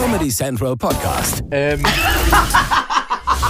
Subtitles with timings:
[0.00, 1.42] Comedy Central Podcast.
[1.50, 1.82] Ähm,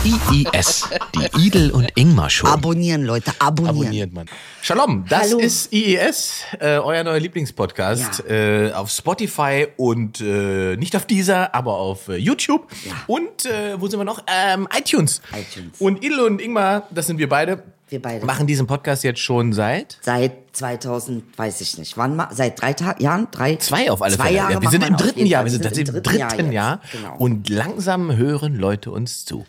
[0.02, 2.46] IIS, die Idel und Ingmar Show.
[2.46, 3.76] Abonnieren, Leute, abonnieren.
[3.76, 4.26] abonniert man.
[4.62, 5.40] Shalom, das Hallo.
[5.40, 8.24] ist IES, äh, euer neuer Lieblingspodcast.
[8.26, 12.66] Äh, auf Spotify und äh, nicht auf dieser, aber auf äh, YouTube.
[12.86, 12.92] Ja.
[13.06, 14.22] Und äh, wo sind wir noch?
[14.26, 15.20] Ähm, iTunes.
[15.38, 15.78] iTunes.
[15.78, 17.62] Und Idel und Ingmar, das sind wir beide.
[17.90, 18.26] Wir beide.
[18.26, 21.96] Machen diesen Podcast jetzt schon seit Seit 2000, weiß ich nicht.
[21.96, 22.28] Wann mal?
[22.32, 23.28] Seit drei Ta Jahren?
[23.30, 23.56] Drei?
[23.56, 24.36] zwei auf alle zwei Fälle.
[24.36, 25.44] Jahre ja, wir sind im dritten Jahr.
[25.44, 26.80] Wir sind tatsächlich im dritten Jahr.
[26.80, 26.92] jetzt.
[26.92, 27.16] Genau.
[27.18, 29.46] Und langsam hören Leute uns zu.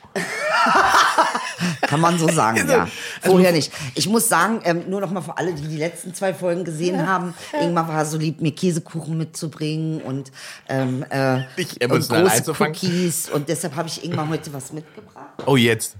[1.81, 2.81] Kann man so sagen, ja.
[2.83, 3.71] Also- Vorher nicht.
[3.95, 7.05] Ich muss sagen, ähm, nur noch mal für alle, die die letzten zwei Folgen gesehen
[7.07, 10.31] haben, Ingmar war so lieb, mir Käsekuchen mitzubringen und,
[10.67, 11.41] ähm, äh,
[11.89, 12.53] und große.
[12.59, 13.29] Cookies.
[13.29, 15.43] Und deshalb habe ich Ingmar heute was mitgebracht.
[15.45, 15.95] Oh, jetzt.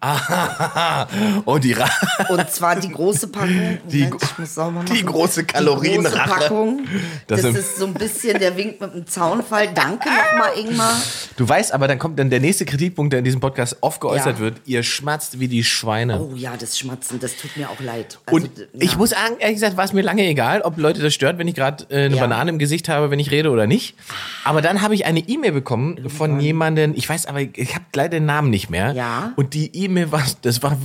[0.10, 1.06] Ah,
[1.44, 1.88] oh, die Ra
[2.28, 3.78] Und zwar die große Packung.
[3.90, 5.06] Die Moment, ich muss sauber die machen.
[5.06, 6.16] große Die Kalorienrache.
[6.28, 6.80] große Packung.
[7.26, 9.68] Das Das, ist so ein bisschen der Wink mit dem Zaunfall.
[9.74, 10.94] Danke nochmal, Ingmar.
[11.36, 14.36] Du weißt aber, dann kommt dann der nächste Kritikpunkt, der in diesem Podcast oft geäußert
[14.36, 14.38] Ja.
[14.38, 14.60] wird.
[14.66, 16.20] Ihr schmatzt wie die Schweine.
[16.20, 18.18] Oh ja, das Schmatzen, das tut mir auch leid.
[18.26, 18.98] Also, Und d- ich ja.
[18.98, 21.54] muss sagen, ehrlich gesagt, war es mir lange egal, ob Leute das stört, wenn ich
[21.56, 22.22] gerade äh, eine Ja.
[22.22, 23.96] Banane im Gesicht habe, wenn ich rede oder nicht.
[24.44, 28.10] Aber dann habe ich eine E-Mail bekommen von jemandem, ich weiß aber, ich habe leider
[28.10, 28.92] den Namen nicht mehr.
[28.92, 29.32] Ja.
[29.36, 30.76] Und die E-Mail war, das war,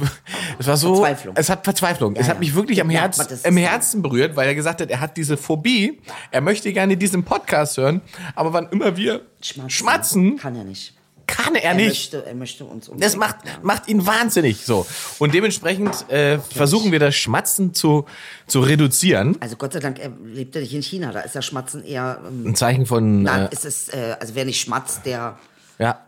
[0.57, 1.35] das war so, Verzweiflung.
[1.37, 2.15] es hat Verzweiflung.
[2.15, 2.55] es Ja, hat mich ja.
[2.55, 5.37] wirklich am Ja, Herz, im ist- Herzen berührt, weil er gesagt hat, er hat diese
[5.37, 5.99] Phobie,
[6.31, 8.01] er möchte gerne diesen Podcast hören,
[8.35, 9.69] aber wann immer wir Schmatzen.
[9.69, 10.93] schmatzen, Kann er nicht.
[11.25, 11.87] kann er Er nicht.
[12.13, 13.01] möchte, er möchte uns umbringen.
[13.01, 13.51] Das macht, Ja.
[13.61, 14.65] macht ihn wahnsinnig.
[14.65, 14.85] So.
[15.19, 18.05] Und dementsprechend äh, versuchen wir das Schmatzen zu,
[18.45, 19.37] zu reduzieren.
[19.39, 21.11] Also Gott sei Dank, er lebt ja nicht in China.
[21.11, 22.19] Da ist ja Schmatzen eher.
[22.27, 23.23] Ähm, Ein Zeichen von.
[23.23, 25.37] na, Äh, es ist, äh, also wer nicht schmatzt, der
[25.79, 25.99] ja.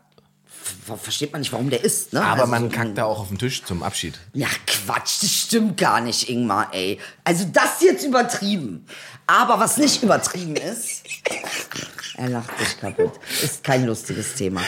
[0.86, 2.14] Ver- versteht man nicht, warum der ist.
[2.14, 2.22] Ne?
[2.24, 4.20] Aber also, man kackt da auch auf den Tisch zum Abschied.
[4.34, 7.00] Ja, Quatsch, das stimmt gar nicht, Ingmar, ey.
[7.24, 8.86] Also das jetzt übertrieben.
[9.28, 11.04] Aber was nicht übertrieben ist,
[12.18, 13.14] er lacht sich kaputt.
[13.42, 14.62] Ist kein lustiges Thema.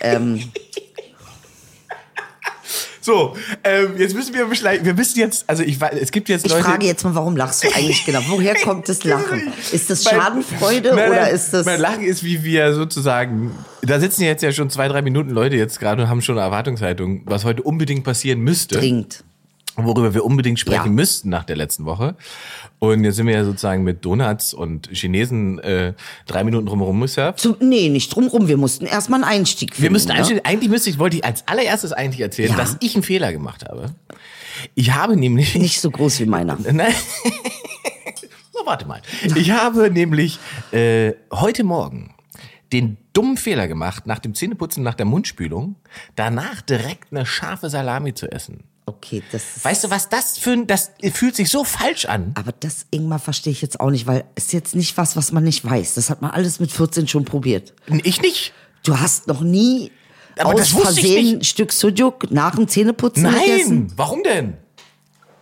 [0.00, 0.50] Ähm,
[3.04, 6.46] So, ähm, jetzt müssen wir vielleicht, wir müssen jetzt, also ich weiß, es gibt jetzt
[6.46, 6.62] ich Leute.
[6.64, 8.20] frage jetzt mal, warum lachst du eigentlich genau?
[8.28, 9.52] Woher kommt das Lachen?
[9.72, 11.66] Ist das Mein- Schadenfreude Nein, oder nein, ist das...
[11.66, 13.50] Mein Lachen ist, wie wir sozusagen.
[13.82, 16.44] Da sitzen jetzt ja schon zwei, drei Minuten Leute jetzt gerade und haben schon eine
[16.46, 18.78] Erwartungshaltung, was heute unbedingt passieren müsste.
[18.78, 19.24] Dringend.
[19.76, 20.90] Worüber wir unbedingt sprechen Ja.
[20.92, 22.14] müssten nach der letzten Woche.
[22.78, 25.94] Und jetzt sind wir ja sozusagen mit Donuts und Chinesen äh,
[26.26, 27.40] drei Minuten drumherum gesurft.
[27.40, 28.48] Zu, nee, nicht drumrum.
[28.48, 29.82] Wir mussten erstmal einen Einstieg finden.
[29.84, 30.18] Wir müssten ne?
[30.18, 32.56] eigentlich, eigentlich müsste ich, wollte ich als allererstes eigentlich erzählen, Ja.
[32.56, 33.94] dass ich einen Fehler gemacht habe.
[34.74, 36.56] Ich habe nämlich Nicht so groß wie meiner.
[36.72, 36.92] Nein.
[38.54, 39.00] Na, warte mal.
[39.36, 40.38] Ich habe nämlich
[40.72, 42.14] äh, heute Morgen
[42.72, 45.76] den dummen Fehler gemacht, nach dem Zähneputzen, nach der Mundspülung,
[46.16, 48.64] danach direkt eine scharfe Salami zu essen.
[48.96, 49.64] Okay, das ist...
[49.64, 52.32] Weißt du, was das für ein, das fühlt sich so falsch an.
[52.34, 55.44] Aber das, Ingmar, verstehe ich jetzt auch nicht, weil es jetzt nicht was, was man
[55.44, 55.94] nicht weiß.
[55.94, 57.72] Das hat man alles mit 14 schon probiert.
[58.04, 58.52] Ich nicht.
[58.84, 59.90] Du hast noch nie
[60.38, 63.78] Aber aus das Versehen ein Stück Sujuk nach dem Zähneputzen gegessen?
[63.86, 64.54] Nein, warum denn?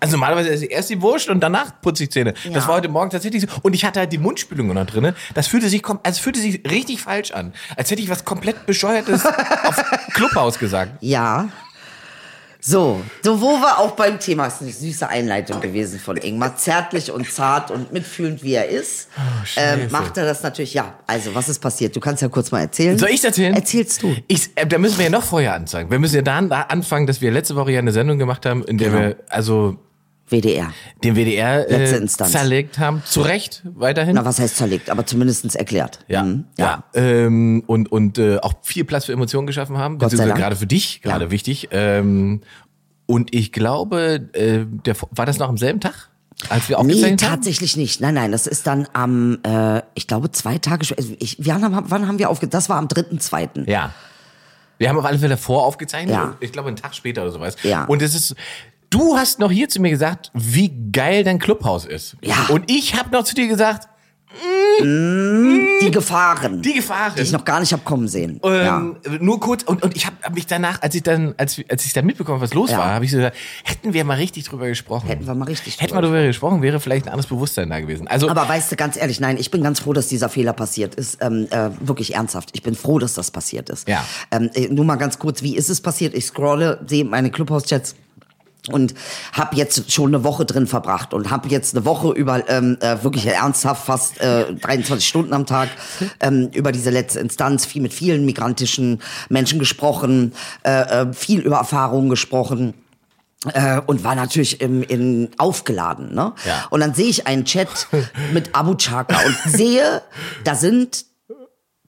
[0.02, 2.32] Also normalerweise esse ich erst die Wurst und danach putze ich Zähne.
[2.32, 2.68] Das Ja.
[2.68, 3.48] war heute Morgen tatsächlich so.
[3.62, 5.14] Und ich hatte halt die Mundspülung noch drinne.
[5.34, 7.52] Das fühlte sich, also fühlte sich richtig falsch an.
[7.76, 9.26] Als hätte ich was komplett Bescheuertes
[9.64, 9.76] auf
[10.14, 10.92] Clubhaus gesagt.
[11.02, 11.50] Ja.
[12.60, 17.10] So, so wo wir auch beim Thema, ist eine süße Einleitung gewesen von Ingmar, zärtlich
[17.10, 19.08] und zart und mitfühlend wie er ist,
[19.56, 21.96] ähm, macht er das natürlich, ja, also was ist passiert?
[21.96, 22.98] Du kannst ja kurz mal erzählen.
[22.98, 23.54] Soll ich erzählen?
[23.54, 24.14] Erzählst du.
[24.28, 25.90] Ich, äh, da müssen wir ja noch vorher anfangen.
[25.90, 28.62] Wir müssen ja da, da anfangen, dass wir letzte Woche ja eine Sendung gemacht haben,
[28.64, 29.00] in der Genau.
[29.00, 29.76] wir also
[30.30, 30.72] WDR.
[31.04, 32.32] den WDR Letzte äh, Instanz.
[32.32, 33.02] zerlegt haben.
[33.04, 34.14] Zu Recht, weiterhin.
[34.14, 36.00] Na, was heißt zerlegt, aber zumindestens erklärt.
[36.08, 36.44] Ja, Mhm.
[36.58, 36.84] ja.
[36.94, 39.98] Ähm, und und äh, auch viel Platz für Emotionen geschaffen haben.
[39.98, 40.38] Gott sei Dank.
[40.38, 41.30] Gerade für dich, gerade Ja.
[41.30, 41.68] wichtig.
[41.72, 42.40] Ähm,
[43.06, 46.08] und ich glaube, äh, der, war das noch am selben Tag,
[46.48, 47.30] als wir Nee, aufgezeichnet haben?
[47.34, 48.00] tatsächlich nicht.
[48.00, 51.02] Nein, nein, das ist dann am, äh, ich glaube, zwei Tage später.
[51.02, 52.46] Also ich, wann, haben, wann haben wir aufge...
[52.46, 53.68] Das war am 3.2.
[53.68, 53.92] Ja.
[54.78, 56.14] Wir haben auf alle Fälle vor aufgezeichnet.
[56.14, 56.36] Ja.
[56.40, 57.56] Ich glaube, einen Tag später oder sowas.
[57.64, 57.84] Ja.
[57.84, 58.34] Und es ist.
[58.90, 62.16] Du hast noch hier zu mir gesagt, wie geil dein Clubhaus ist.
[62.22, 62.46] Ja.
[62.48, 63.86] Und ich habe noch zu dir gesagt,
[64.82, 66.60] Die Gefahren.
[66.62, 67.12] die Gefahren.
[67.16, 68.40] die ich noch gar nicht hab kommen sehen.
[68.42, 71.84] Ähm, Nur kurz und, und ich habe hab mich danach, als ich dann, als, als
[71.84, 72.78] ich dann mitbekommen, was los Ja.
[72.78, 75.06] war, habe ich so gesagt, hätten wir mal richtig drüber gesprochen.
[75.06, 77.78] Hätten wir mal richtig Hätten wir drüber darüber gesprochen, wäre vielleicht ein anderes Bewusstsein da
[77.80, 78.08] gewesen.
[78.08, 80.94] Also Aber weißt du, ganz ehrlich, nein, ich bin ganz froh, dass dieser Fehler passiert
[80.96, 81.18] ist.
[81.20, 82.50] Ähm, äh, wirklich ernsthaft.
[82.54, 83.86] Ich bin froh, dass das passiert ist.
[83.88, 84.04] Ja.
[84.32, 86.14] Ähm, äh, nur mal ganz kurz, wie ist es passiert?
[86.14, 87.94] Ich scrolle, sehe meine Clubhouse-Chats
[88.68, 88.94] und
[89.32, 93.02] habe jetzt schon eine Woche drin verbracht und habe jetzt eine Woche über ähm, äh,
[93.02, 95.70] wirklich ernsthaft fast äh, 23 Stunden am Tag
[96.20, 101.56] ähm, über diese letzte Instanz viel mit vielen migrantischen Menschen gesprochen, äh, äh, viel über
[101.56, 102.74] Erfahrungen gesprochen.
[103.54, 106.14] Äh, und war natürlich im, in, aufgeladen.
[106.14, 106.34] Ne?
[106.44, 106.66] Ja.
[106.68, 107.88] Und dann sehe ich einen Chat
[108.34, 110.02] mit Abu Chaka und sehe,
[110.44, 111.06] da sind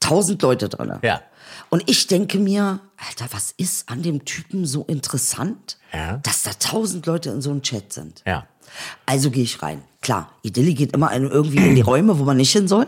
[0.00, 0.94] tausend Leute drin.
[1.02, 1.20] Ja.
[1.72, 6.18] Und ich denke mir, Alter, was ist an dem Typen so interessant, Ja.
[6.18, 8.22] dass da tausend Leute in so einem Chat sind?
[8.26, 8.46] Ja.
[9.06, 9.82] Also gehe ich rein.
[10.02, 12.86] Klar, Idilli geht immer irgendwie in die Räume, wo man nicht hin soll.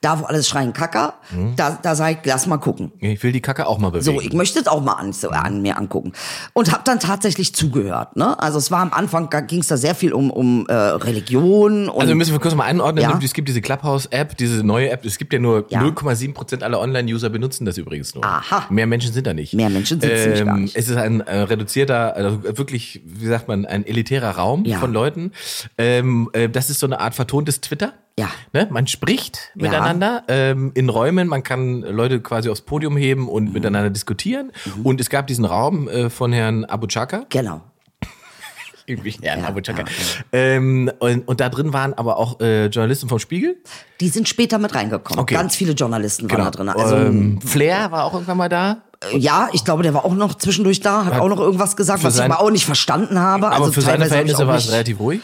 [0.00, 1.56] Da, wo alles schreien Kacker, Mhm.
[1.56, 2.92] da, da sag ich, lass mal gucken.
[3.00, 4.04] Ich will die Kacke auch mal bewegen.
[4.04, 6.12] So, ich möchte es auch mal an, so, an mir angucken.
[6.52, 8.16] Und habe dann tatsächlich zugehört.
[8.16, 8.38] Ne?
[8.40, 11.88] Also es war am Anfang, ging es da sehr viel um, um äh, Religion.
[11.88, 13.02] Und Also müssen wir kurz mal einordnen.
[13.02, 13.18] Ja.
[13.22, 15.04] Es gibt diese Clubhouse-App, diese neue App.
[15.04, 15.80] Es gibt ja nur Ja.
[15.82, 18.24] 0,7 Prozent aller Online-User benutzen das übrigens nur.
[18.24, 18.66] Aha.
[18.70, 19.54] Mehr Menschen sind da nicht.
[19.54, 20.76] Mehr Menschen sind's nämlich gar nicht.
[20.76, 24.78] Es ist ein äh, reduzierter, also wirklich, wie sagt man, ein elitärer Raum Ja.
[24.78, 25.32] von Leuten.
[25.76, 27.92] Ähm, äh, das ist so eine Art vertontes Twitter.
[28.18, 28.28] Ja.
[28.52, 28.66] Ne?
[28.70, 33.28] Man spricht miteinander ähm, in Räumen, man kann Leute quasi aufs Podium heben Mhm.
[33.28, 34.52] und miteinander diskutieren.
[34.82, 37.24] Und es gab diesen Raum äh, von Herrn Abu Chaka.
[37.28, 37.60] genau.
[38.86, 39.80] Irgendwie Herrn Ja, Abu Chaka.
[39.80, 39.94] ja, genau.
[40.32, 43.56] ähm, und, und da drin waren aber auch äh, Journalisten vom Spiegel.
[44.00, 45.20] Die sind später mit reingekommen.
[45.20, 45.34] Okay.
[45.34, 45.42] Genau.
[45.42, 46.68] Ganz viele Journalisten waren da drin.
[46.70, 48.78] Also ähm, Flair war auch irgendwann mal da.
[49.12, 52.02] äh, ja, ich glaube, der war auch noch zwischendurch da, hat auch noch irgendwas gesagt,
[52.02, 53.48] was ich aber auch nicht verstanden habe.
[53.48, 55.20] Aber also für seine Verhältnisse war es relativ ruhig.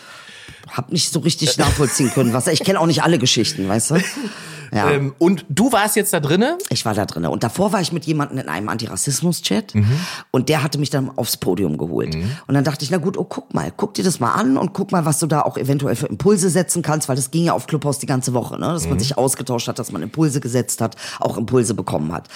[0.76, 2.32] Hab nicht so richtig nachvollziehen können.
[2.32, 3.94] Was, ich kenne auch nicht alle Geschichten, weißt du?
[4.72, 4.90] Ja.
[4.90, 6.56] Ähm, und du warst jetzt da drinnen.
[6.70, 9.74] Ich war da drinne und davor war ich mit jemandem in einem Antirassismus-Chat
[10.30, 12.14] und der hatte mich dann aufs Podium geholt.
[12.46, 14.72] Und dann dachte ich, na gut, oh guck mal, guck dir das mal an und
[14.72, 17.52] guck mal, was du da auch eventuell für Impulse setzen kannst, weil das ging ja
[17.52, 18.66] auf Clubhouse die ganze Woche, ne?
[18.66, 22.28] dass man sich ausgetauscht hat, dass man Impulse gesetzt hat, auch Impulse bekommen hat.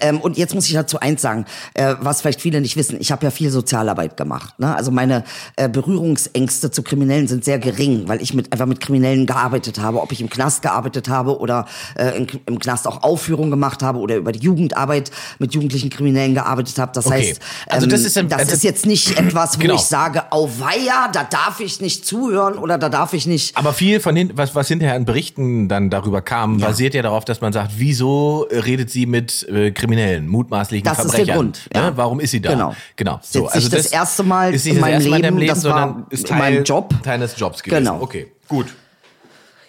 [0.00, 1.44] Ähm, und jetzt muss ich dazu eins sagen,
[1.74, 4.58] äh, was vielleicht viele nicht wissen, ich habe ja viel Sozialarbeit gemacht.
[4.58, 4.74] Ne?
[4.74, 5.24] Also meine
[5.56, 10.00] äh, Berührungsängste zu Kriminellen sind sehr gering, weil ich mit, einfach mit Kriminellen gearbeitet habe,
[10.00, 11.66] ob ich im Knast gearbeitet habe oder
[11.96, 16.34] äh, im, im Knast auch Aufführungen gemacht habe oder über die Jugendarbeit mit jugendlichen Kriminellen
[16.34, 16.92] gearbeitet habe.
[16.94, 17.28] Das Okay.
[17.30, 19.74] heißt, Also ähm, das ist ein- das also- ist jetzt nicht etwas, wo Genau.
[19.74, 23.56] ich sage, auweia, da darf ich nicht zuhören oder da darf ich nicht.
[23.56, 27.24] Aber viel von hin, was, was hinterher an Berichten dann darüber kam, basiert ja darauf,
[27.24, 31.26] dass man sagt, wieso redet sie mit äh, Kriminellen, mutmaßlichen Das ist Verbrechern?
[31.26, 31.90] der Grund, ja.
[31.90, 31.96] Ne?
[31.96, 32.50] Warum ist sie da?
[32.50, 32.74] Genau.
[32.96, 33.20] Genau.
[33.22, 36.28] Ist jetzt nicht das erste Mal ist in das meinem Leben, deinem das war ist
[36.30, 36.94] in meinem Job.
[37.02, 37.84] Teil des Jobs gewesen.
[37.84, 38.00] Genau.
[38.00, 38.66] Okay, gut.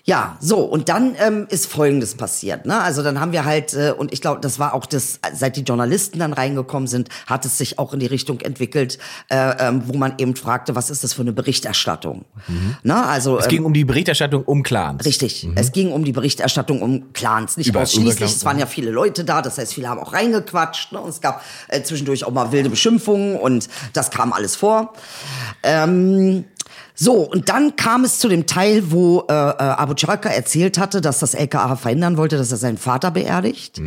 [0.07, 2.67] Ja, so, und dann ähm, ist Folgendes passiert.
[2.67, 2.79] Ne?
[2.79, 5.61] Also dann haben wir halt, äh, und ich glaube, das war auch das, seit die
[5.63, 8.99] Journalisten dann reingekommen sind, hat es sich auch in die Richtung entwickelt,
[9.29, 12.25] äh, ähm, wo man eben fragte, was ist das für eine Berichterstattung?
[12.83, 13.03] Ne?
[13.03, 13.37] Also Mhm.
[13.39, 15.03] Es ähm, ging um die Berichterstattung um Clans.
[15.05, 15.47] Richtig.
[15.55, 18.29] Es ging um die Berichterstattung um Clans, nicht Über- ausschließlich.
[18.31, 20.91] es waren ja viele Leute da, das heißt, viele haben auch reingequatscht.
[20.91, 20.99] Ne?
[20.99, 24.93] Und es gab äh, zwischendurch auch mal wilde Beschimpfungen und das kam alles vor.
[25.63, 26.45] Ähm,
[26.95, 31.01] so, und dann kam es zu dem Teil, wo äh, äh, Abu Chaka erzählt hatte,
[31.01, 33.81] dass das LKA verhindern wollte, dass er seinen Vater beerdigt.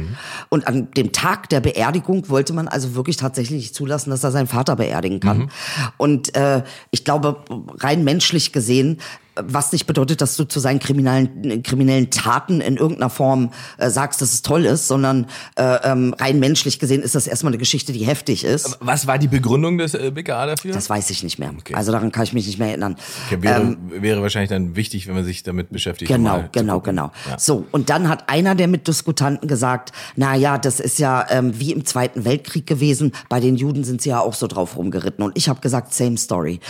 [0.50, 4.46] Und an dem Tag der Beerdigung wollte man also wirklich tatsächlich zulassen, dass er seinen
[4.46, 5.50] Vater beerdigen kann.
[5.96, 7.36] Und äh, ich glaube,
[7.78, 8.98] rein menschlich gesehen,
[9.42, 14.20] was nicht bedeutet, dass du zu seinen kriminellen, kriminellen Taten in irgendeiner Form äh, sagst,
[14.22, 15.26] dass es toll ist, sondern
[15.56, 18.78] äh, ähm, rein menschlich gesehen ist das erstmal eine Geschichte, die heftig ist.
[18.80, 20.72] Was war die Begründung des äh, BKA dafür?
[20.72, 21.52] Das weiß ich nicht mehr.
[21.72, 22.96] Also daran kann ich mich nicht mehr erinnern.
[23.26, 26.10] okay, wäre, wäre wahrscheinlich dann wichtig, wenn man sich damit beschäftigt.
[26.10, 27.10] Genau, genau, genau.
[27.28, 27.38] Ja.
[27.38, 31.72] So, und dann hat einer der Mitdiskutanten gesagt, na ja, das ist ja ähm, wie
[31.72, 33.12] im Zweiten Weltkrieg gewesen.
[33.28, 35.24] Bei den Juden sind sie ja auch so drauf rumgeritten.
[35.24, 36.60] Und ich habe gesagt, same story.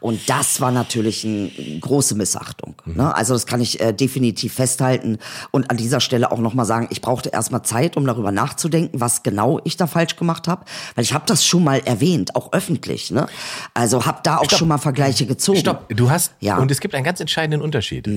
[0.00, 1.50] Und das war natürlich eine
[1.80, 2.74] große Missachtung.
[2.84, 2.96] Mhm.
[2.96, 3.14] Ne?
[3.14, 5.18] Also das kann ich äh, definitiv festhalten.
[5.50, 9.22] Und an dieser Stelle auch nochmal sagen, ich brauchte erstmal Zeit, um darüber nachzudenken, was
[9.22, 10.64] genau ich da falsch gemacht habe.
[10.94, 13.10] Weil ich habe das schon mal erwähnt, auch öffentlich.
[13.10, 13.26] Ne?
[13.74, 14.58] Also habe da auch Stopp.
[14.58, 15.58] schon mal Vergleiche gezogen.
[15.58, 16.56] Stopp, du hast, Ja.
[16.56, 16.62] Mhm.
[16.62, 18.08] und es gibt einen ganz entscheidenden Unterschied.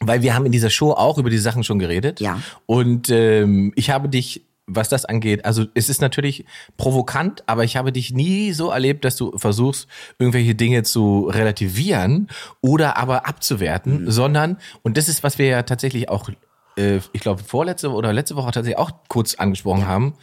[0.00, 2.20] Weil wir haben in dieser Show auch über die Sachen schon geredet.
[2.20, 2.40] Ja.
[2.66, 6.44] Und ähm, ich habe dich, was das angeht, also es ist natürlich
[6.78, 12.28] provokant, aber ich habe dich nie so erlebt, dass du versuchst, irgendwelche Dinge zu relativieren
[12.60, 13.24] oder aber Mhm.
[13.24, 16.30] abzuwerten, sondern, und das ist, was wir ja tatsächlich auch,
[16.76, 20.14] äh, ich glaube, vorletzte oder letzte Woche tatsächlich auch kurz angesprochen haben,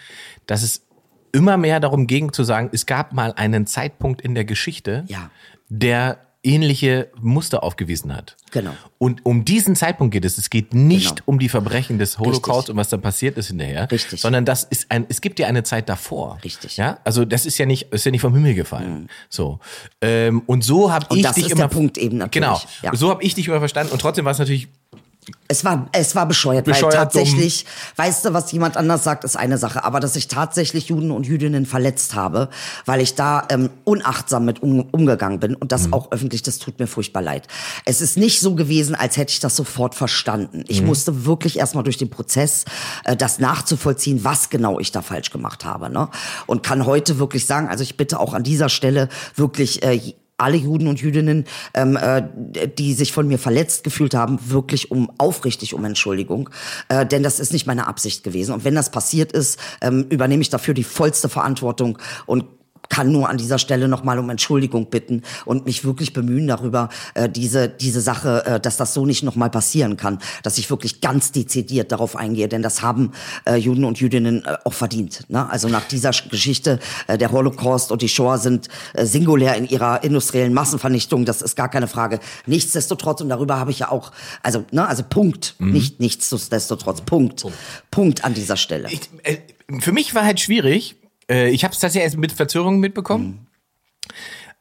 [0.48, 0.88] dass es
[1.34, 5.30] immer mehr darum ging zu sagen, es gab mal einen Zeitpunkt in der Geschichte, Ja.
[5.70, 8.36] der ähnliche Muster aufgewiesen hat.
[8.52, 8.72] Genau.
[8.98, 10.38] Und um diesen Zeitpunkt geht es.
[10.38, 11.22] Es geht nicht Genau.
[11.26, 12.70] um die Verbrechen des Holocaust Richtig.
[12.72, 14.20] und was dann passiert ist hinterher, Richtig.
[14.20, 16.40] sondern das ist ein, es gibt ja eine Zeit davor.
[16.44, 16.78] Richtig.
[16.78, 19.08] Ja, also das ist ja nicht, ist ja nicht vom Himmel gefallen.
[19.30, 19.60] So
[20.02, 22.46] ähm, und so habe ich das dich ist immer der Punkt eben natürlich.
[22.48, 22.62] Genau.
[22.82, 22.96] Ja.
[22.96, 24.68] So habe ich dich immer verstanden und trotzdem war es natürlich
[25.48, 29.36] Es war, es war bescheuert, Bescheuert, weil tatsächlich, weißt du, was jemand anders sagt, ist
[29.36, 32.50] eine Sache, aber dass ich tatsächlich Juden und Jüdinnen verletzt habe,
[32.86, 36.80] weil ich da ähm, unachtsam mit um, umgegangen bin und das auch öffentlich, das tut
[36.80, 37.48] mir furchtbar leid.
[37.86, 40.64] Es ist nicht so gewesen, als hätte ich das sofort verstanden.
[40.68, 42.66] Ich musste wirklich erstmal durch den Prozess,
[43.04, 45.92] äh, das nachzuvollziehen, was genau ich da falsch gemacht habe.
[45.92, 46.10] Ne?
[46.48, 50.58] Und kann heute wirklich sagen, also ich bitte auch an dieser Stelle wirklich äh, alle
[50.58, 52.24] Juden und Jüdinnen, ähm, äh,
[52.78, 56.50] die sich von mir verletzt gefühlt haben, wirklich um aufrichtig um Entschuldigung.
[56.90, 58.54] Äh, denn das ist nicht meine Absicht gewesen.
[58.54, 62.46] Und wenn das passiert ist, ähm, übernehme ich dafür die vollste Verantwortung und
[62.92, 67.30] kann nur an dieser Stelle nochmal um Entschuldigung bitten und mich wirklich bemühen darüber, äh,
[67.30, 71.32] diese, diese Sache, äh, dass das so nicht nochmal passieren kann, dass ich wirklich ganz
[71.32, 73.14] dezidiert darauf eingehe, denn das haben
[73.46, 75.24] äh, Juden und Jüdinnen äh, auch verdient.
[75.30, 75.50] Ne?
[75.50, 80.04] Also nach dieser Geschichte, äh, der Holocaust und die Shoah sind äh, singulär in ihrer
[80.04, 82.20] industriellen Massenvernichtung, das ist gar keine Frage.
[82.46, 84.12] Nichtsdestotrotz, und darüber habe ich ja auch,
[84.44, 87.46] also, ne, also Punkt, nicht nichtsdestotrotz, Punkt,
[87.90, 88.90] Punkt an dieser Stelle.
[88.92, 89.38] Ich, äh,
[89.80, 90.98] für mich war halt schwierig.
[91.32, 93.48] Äh, ich habe es tatsächlich erst mit Verzögerung mitbekommen.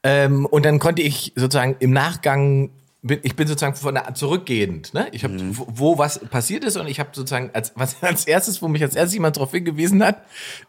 [0.03, 2.71] Ähm, und dann konnte ich sozusagen im Nachgang,
[3.03, 4.95] bin, ich bin sozusagen von der, zurückgehend.
[4.95, 5.09] Ne?
[5.13, 8.63] Ich habe, wo, wo was passiert ist und ich habe sozusagen als was als erstes,
[8.63, 10.23] wo mich als erstes jemand darauf hingewiesen hat,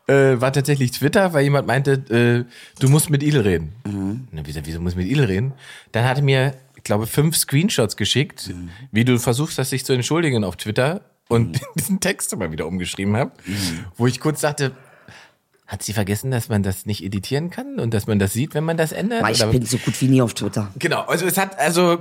[0.07, 3.73] äh, war tatsächlich Twitter, weil jemand meinte, äh, du musst mit Idel reden.
[4.31, 5.53] Na, wieso, wieso muss ich mit Idel reden?
[5.91, 8.53] Dann hatte mir, ich glaube, fünf Screenshots geschickt,
[8.91, 13.15] wie du versuchst, das sich zu entschuldigen auf Twitter und diesen Text immer wieder umgeschrieben
[13.15, 13.31] habe,
[13.97, 14.73] wo ich kurz dachte,
[15.71, 18.65] hat sie vergessen, dass man das nicht editieren kann und dass man das sieht, wenn
[18.65, 19.21] man das ändert?
[19.21, 20.67] Aber ich Oder- bin so gut wie nie auf Twitter.
[20.77, 21.99] genau, also es hat, also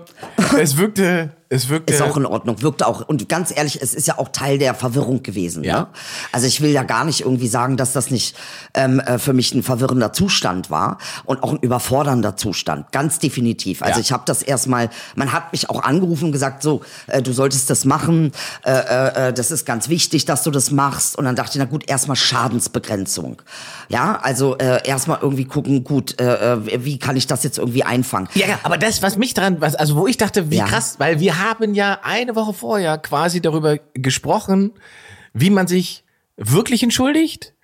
[0.58, 1.92] es wirkte, es wirkte.
[1.92, 3.06] Ist auch in Ordnung, wirkt auch.
[3.08, 5.64] Und ganz ehrlich, es ist ja auch Teil der Verwirrung gewesen.
[5.64, 5.80] Ja.
[5.80, 5.86] Ne?
[6.30, 8.36] Also ich will ja gar nicht irgendwie sagen, dass das nicht
[8.74, 12.92] ähm, äh, für mich ein verwirrender Zustand war und auch ein überfordernder Zustand.
[12.92, 13.82] Ganz definitiv.
[13.82, 14.00] Also Ja.
[14.00, 17.68] ich habe das erstmal, man hat mich auch angerufen und gesagt, so, äh, du solltest
[17.68, 18.30] das machen,
[18.64, 21.16] äh, äh, äh, das ist ganz wichtig, dass du das machst.
[21.18, 23.42] Und dann dachte ich, na gut, erstmal Schadensbegrenzung.
[23.88, 27.82] Ja, also äh, erstmal irgendwie gucken, gut, äh, äh, wie kann ich das jetzt irgendwie
[27.82, 28.28] einfangen?
[28.34, 30.66] ja, ja, aber das, was mich dran, was, also wo ich dachte, wie Ja.
[30.66, 34.72] krass, weil wir haben ja eine Woche vorher quasi darüber gesprochen,
[35.32, 36.04] wie man sich
[36.36, 37.54] wirklich entschuldigt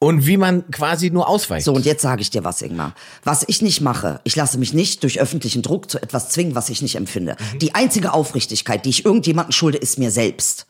[0.00, 1.64] und wie man quasi nur ausweicht.
[1.64, 2.94] So, und jetzt sage ich dir was, Ingmar.
[3.24, 6.68] Was ich nicht mache, ich lasse mich nicht durch öffentlichen Druck zu etwas zwingen, was
[6.68, 7.36] ich nicht empfinde.
[7.54, 7.58] Mhm.
[7.58, 10.66] Die einzige Aufrichtigkeit, die ich irgendjemandem schulde, ist mir selbst.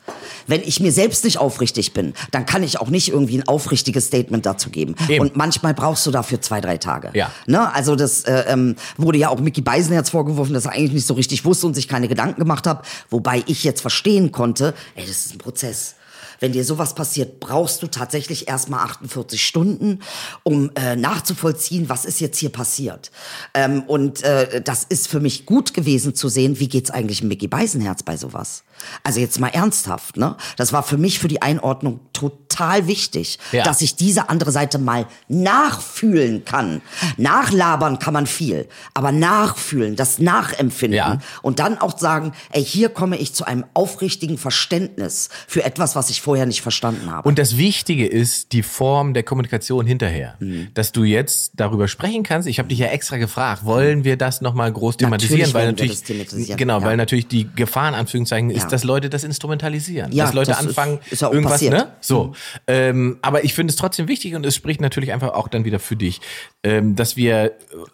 [0.47, 4.07] Wenn ich mir selbst nicht aufrichtig bin, dann kann ich auch nicht irgendwie ein aufrichtiges
[4.07, 4.95] Statement dazu geben.
[5.11, 5.21] Eben.
[5.21, 7.11] Und manchmal brauchst du dafür zwei, drei Tage.
[7.13, 7.31] Ja.
[7.47, 7.73] Ne?
[7.75, 11.13] Also das äh, ähm, wurde ja auch Mickey Beisenherz vorgeworfen, dass er eigentlich nicht so
[11.13, 12.87] richtig wusste und sich keine Gedanken gemacht hat.
[13.11, 15.97] Wobei ich jetzt verstehen konnte, ey, das ist ein Prozess.
[16.41, 20.01] Wenn dir sowas passiert, brauchst du tatsächlich erstmal 48 Stunden,
[20.43, 23.11] um äh, nachzuvollziehen, was ist jetzt hier passiert.
[23.55, 27.49] Ähm, und äh, das ist für mich gut gewesen zu sehen, wie geht's eigentlich Mickey
[27.49, 28.63] Beisenherz bei sowas.
[29.03, 30.37] Also jetzt mal ernsthaft, ne?
[30.57, 33.65] Das war für mich für die Einordnung total wichtig, Ja.
[33.65, 36.83] dass ich diese andere Seite mal nachfühlen kann.
[37.17, 41.19] Nachlabern kann man viel, aber nachfühlen, das Nachempfinden Ja.
[41.43, 46.11] und dann auch sagen, ey, hier komme ich zu einem aufrichtigen Verständnis für etwas, was
[46.11, 47.27] ich vorher nicht verstanden habe.
[47.27, 50.35] Und das Wichtige ist die Form der Kommunikation hinterher.
[50.41, 50.69] Mhm.
[50.75, 52.47] Dass du jetzt darüber sprechen kannst.
[52.47, 55.39] Ich habe dich ja extra gefragt, wollen wir das nochmal groß thematisieren?
[55.41, 56.85] Natürlich weil natürlich, das thematisieren, genau, ja.
[56.85, 58.69] weil natürlich die Gefahr in Anführungszeichen ist, Ja.
[58.69, 60.13] dass Leute das instrumentalisieren.
[60.13, 61.73] Ja, dass Leute das ist- anfangen, ist ja auch irgendwas, passiert.
[61.73, 61.93] ne?
[62.03, 62.35] So.
[62.67, 65.79] Ähm, aber ich finde es trotzdem wichtig und es spricht natürlich einfach auch dann wieder
[65.79, 66.21] für dich,
[66.63, 67.51] ähm, dass wir äh,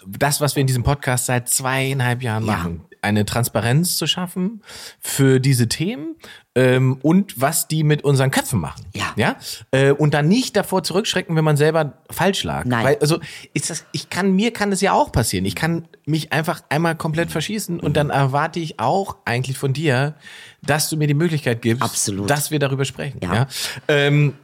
[0.08, 2.52] das, was wir in diesem Podcast seit zweieinhalb Jahren Ja.
[2.52, 4.62] machen, eine Transparenz zu schaffen
[4.98, 6.16] für diese Themen
[6.54, 8.86] ähm, und was die mit unseren Köpfen machen.
[8.94, 9.12] Ja.
[9.16, 9.36] Ja.
[9.70, 12.64] Äh, und dann nicht davor zurückschrecken, wenn man selber falsch lag.
[12.64, 12.84] Nein.
[12.84, 13.20] Weil, also
[13.52, 15.44] ist das, ich kann, mir kann das ja auch passieren.
[15.44, 20.14] Ich kann mich einfach einmal komplett verschießen und dann erwarte ich auch eigentlich von dir,
[20.62, 22.30] dass du mir die Möglichkeit gibst, Absolut.
[22.30, 23.20] dass wir darüber sprechen.
[23.22, 23.34] Ja.
[23.34, 23.46] Ja.
[23.88, 24.34] Ähm,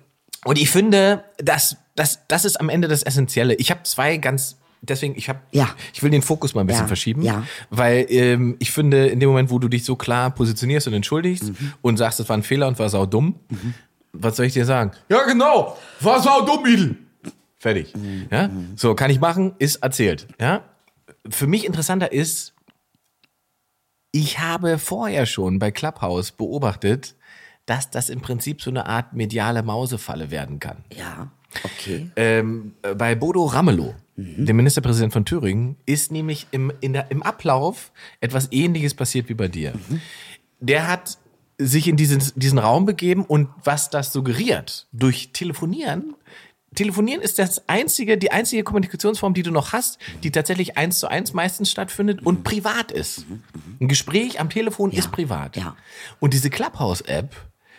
[0.45, 3.55] und ich finde, das, das, das ist am Ende das Essentielle.
[3.55, 5.69] Ich habe zwei ganz Deswegen, ich habe, Ja.
[5.93, 7.45] ich will den Fokus mal ein bisschen Ja, verschieben, ja.
[7.69, 11.45] weil ähm, ich finde, in dem Moment, wo du dich so klar positionierst und entschuldigst
[11.51, 11.73] Mhm.
[11.83, 13.35] und sagst, das war ein Fehler und war sau dumm,
[14.13, 14.93] was soll ich dir sagen?
[15.09, 16.97] Ja, genau, war sau dumm, Idel.
[17.59, 17.95] Fertig.
[17.95, 18.27] Mhm.
[18.31, 20.27] Ja, so kann ich machen, ist erzählt.
[20.41, 20.63] Ja,
[21.29, 22.55] für mich interessanter ist,
[24.13, 27.15] ich habe vorher schon bei Clubhouse beobachtet,
[27.67, 30.79] dass das im Prinzip so eine Art mediale Mausefalle werden kann.
[30.97, 31.29] ja,
[31.65, 32.11] okay.
[32.17, 33.95] Ähm, äh, bei Bodo Ramelow,
[34.37, 39.49] dem Ministerpräsident von Thüringen, ist nämlich im, der, im Ablauf etwas Ähnliches passiert wie bei
[39.49, 39.73] dir.
[40.61, 41.19] Der hat
[41.59, 46.15] sich in diesen, diesen Raum begeben und was das suggeriert, durch Telefonieren.
[46.75, 51.09] Telefonieren ist das einzige, die einzige Kommunikationsform, die du noch hast, die tatsächlich eins zu
[51.09, 53.27] eins meistens stattfindet und privat ist.
[53.81, 55.57] Ein Gespräch am Telefon ist privat.
[55.57, 55.77] ja.
[56.21, 57.35] Und diese Clubhouse-App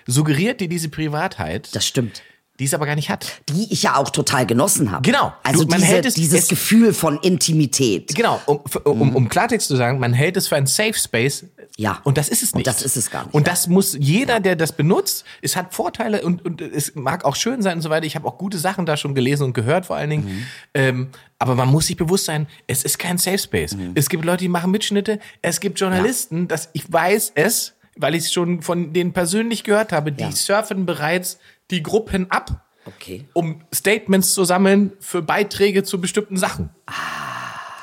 [0.08, 2.22] suggeriert dir diese Privatheit, Das stimmt.
[2.62, 3.42] Die es aber gar nicht hat.
[3.50, 5.02] Die ich ja auch total genossen habe.
[5.02, 5.34] Genau.
[5.44, 8.14] Also Du- man diese, hält es- dieses es- Gefühl von Intimität.
[8.16, 11.46] Genau, um, um, um Klartext zu sagen, man hält es für einen Safe Space,
[11.78, 12.00] Ja.
[12.04, 12.68] Und das ist es Und nicht.
[12.68, 13.54] das ist es gar nicht, Und ja.
[13.54, 17.62] das muss jeder, der das benutzt, es hat Vorteile und, und es mag auch schön
[17.64, 18.06] sein und so weiter.
[18.06, 20.26] Ich habe auch gute Sachen da schon gelesen und gehört vor allen Dingen.
[20.26, 20.46] Mhm.
[20.76, 21.08] Ähm,
[21.40, 23.74] aber man muss sich bewusst sein, es ist kein Safe Space.
[23.74, 23.92] Mhm.
[23.96, 25.20] Es gibt Leute, die machen Mitschnitte.
[25.42, 29.92] Es gibt Journalisten, das, ich weiß es, weil ich es schon von denen persönlich gehört
[29.92, 30.32] habe, die Ja.
[30.32, 31.40] surfen bereits
[31.72, 33.26] die Gruppen ab Okay.
[33.34, 36.70] um Statements zu sammeln für Beiträge zu bestimmten Sachen.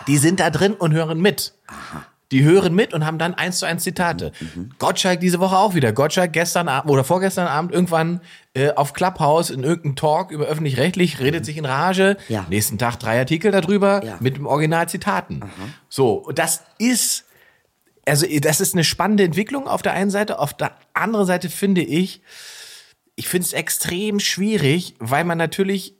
[0.06, 1.54] Die sind da drin und hören mit.
[2.32, 4.32] Die hören mit und haben dann eins zu eins Zitate.
[4.78, 5.92] Gottschalk diese Woche auch wieder.
[5.92, 8.20] Gottschalk gestern Abend oder vorgestern Abend irgendwann
[8.54, 12.16] äh, auf Clubhouse in irgendeinem Talk über öffentlich-rechtlich, redet sich in Rage.
[12.28, 12.44] Ja.
[12.50, 14.16] Nächsten Tag drei Artikel darüber Ja.
[14.20, 15.42] mit dem Original Zitaten.
[15.88, 17.24] So, und das ist
[18.06, 20.38] also das ist eine spannende Entwicklung auf der einen Seite.
[20.38, 22.20] Auf der anderen Seite finde ich,
[23.18, 25.94] ich finde es extrem schwierig, weil man natürlich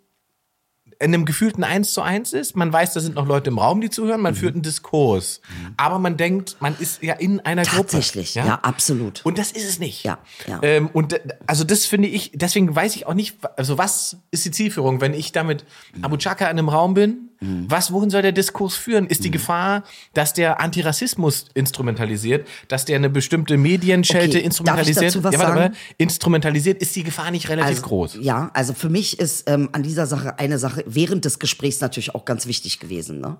[1.01, 2.57] in einem gefühlten Eins zu eins ist.
[2.57, 4.19] Man weiß, da sind noch Leute im Raum, die zuhören.
[4.19, 4.23] Mhm.
[4.23, 5.41] Man führt einen Diskurs.
[5.77, 8.49] Aber man denkt, man ist ja in einer Tatsächlich, Gruppe.
[8.49, 9.25] ja, absolut.
[9.25, 10.05] Und das ist es nicht.
[10.05, 10.61] Ja, ja.
[10.63, 14.51] Ähm, und also das finde ich, deswegen weiß ich auch nicht, also was ist die
[14.51, 15.65] Zielführung, wenn ich damit
[16.03, 17.29] Abu Chaka in einem Raum bin?
[17.41, 17.67] Mhm.
[17.69, 19.07] Was, wohin soll der Diskurs führen?
[19.07, 25.15] Ist die Gefahr, dass der Antirassismus instrumentalisiert, dass der eine bestimmte Medienschelte Okay, instrumentalisiert?
[25.15, 25.73] dazu was ja, warte sagen?
[25.73, 28.19] mal, instrumentalisiert, ist die Gefahr nicht relativ also, groß?
[28.21, 32.15] Ja, also für mich ist ähm, an dieser Sache eine Sache während des Gesprächs natürlich
[32.15, 33.21] auch ganz wichtig gewesen.
[33.21, 33.37] Ne?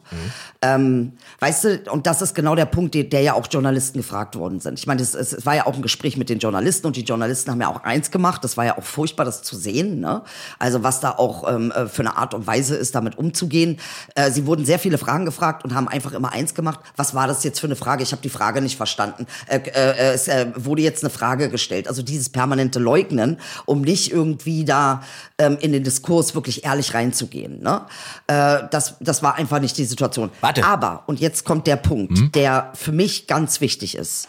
[0.63, 4.37] Ähm, weißt du, und das ist genau der Punkt, der, der ja auch Journalisten gefragt
[4.37, 4.79] worden sind.
[4.79, 7.51] Ich meine, es, es war ja auch ein Gespräch mit den Journalisten und die Journalisten
[7.51, 8.45] haben ja auch eins gemacht.
[8.45, 10.01] Das war ja auch furchtbar, das zu sehen.
[10.01, 10.23] Ne?
[10.59, 13.79] Also was da auch ähm, äh, für eine Art und Weise ist, damit umzugehen.
[14.15, 16.81] Äh, sie wurden sehr viele Fragen gefragt und haben einfach immer eins gemacht.
[16.97, 18.03] Was war das jetzt für eine Frage?
[18.03, 19.27] Ich habe die Frage nicht verstanden.
[19.47, 21.89] Äh, äh, es äh, wurde jetzt eine Frage gestellt.
[21.89, 25.03] Also dieses permanente Leugnen, um nicht irgendwie da
[25.39, 27.63] ähm, in den Diskurs wirklich ehrlich reinzugehen.
[27.63, 27.83] Ne?
[28.27, 30.31] Äh, das, das war einfach nicht die Situation.
[30.41, 30.65] Warte.
[30.65, 34.29] Aber, und jetzt kommt der Punkt, der für mich ganz wichtig ist.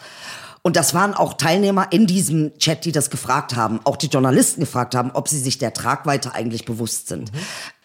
[0.62, 4.60] Und das waren auch Teilnehmer in diesem Chat, die das gefragt haben, auch die Journalisten
[4.60, 7.32] gefragt haben, ob sie sich der Tragweite eigentlich bewusst sind.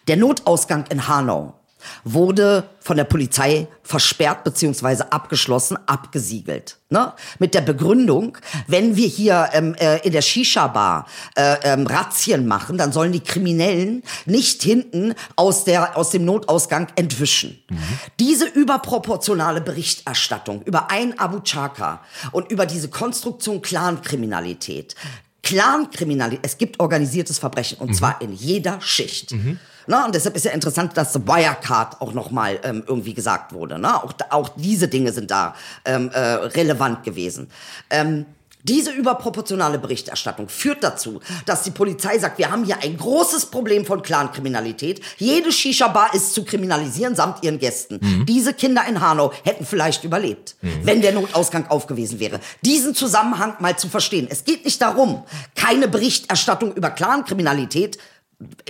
[0.08, 1.54] Der Notausgang in Hanau
[2.04, 6.78] wurde von der Polizei versperrt beziehungsweise abgeschlossen, abgesiegelt.
[6.88, 7.12] Ne?
[7.38, 8.38] Mit der Begründung,
[8.68, 13.20] wenn wir hier ähm, äh, in der Shisha-Bar äh, ähm, Razzien machen, dann sollen die
[13.20, 17.58] Kriminellen nicht hinten aus, der, aus dem Notausgang entwischen.
[18.20, 24.94] Diese überproportionale Berichterstattung über ein Abu Chaka und über diese Konstruktion Clankriminalität,
[25.42, 29.32] Clankriminalität, es gibt organisiertes Verbrechen und zwar in jeder Schicht.
[29.86, 33.78] Na, und deshalb ist ja interessant, dass Wirecard auch nochmal ähm, irgendwie gesagt wurde.
[33.78, 33.94] Ne?
[34.02, 37.48] Auch, auch diese Dinge sind da ähm, äh, relevant gewesen.
[37.90, 38.26] Ähm,
[38.66, 43.86] diese überproportionale Berichterstattung führt dazu, dass die Polizei sagt, wir haben hier ein großes Problem
[43.86, 45.00] von Clankriminalität.
[45.18, 48.00] Jede Shisha-Bar ist zu kriminalisieren samt ihren Gästen.
[48.26, 52.40] Diese Kinder in Hanau hätten vielleicht überlebt, wenn der Notausgang aufgewiesen wäre.
[52.62, 54.26] Diesen Zusammenhang mal zu verstehen.
[54.28, 55.22] Es geht nicht darum,
[55.54, 57.98] keine Berichterstattung über Clankriminalität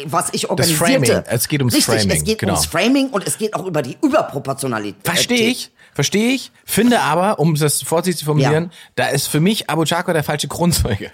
[0.07, 1.07] was ich organisierte.
[1.07, 1.25] Framing.
[1.29, 2.53] Es geht ums Richtig, Framing, es geht genau.
[2.55, 5.01] ums Framing und es geht auch über die Überproportionalität.
[5.05, 8.71] Verstehe ich, verstehe ich, finde aber, um das vorsichtig zu formulieren, Ja.
[8.95, 11.11] da ist für mich Abu Chaka der falsche Grundzeuge.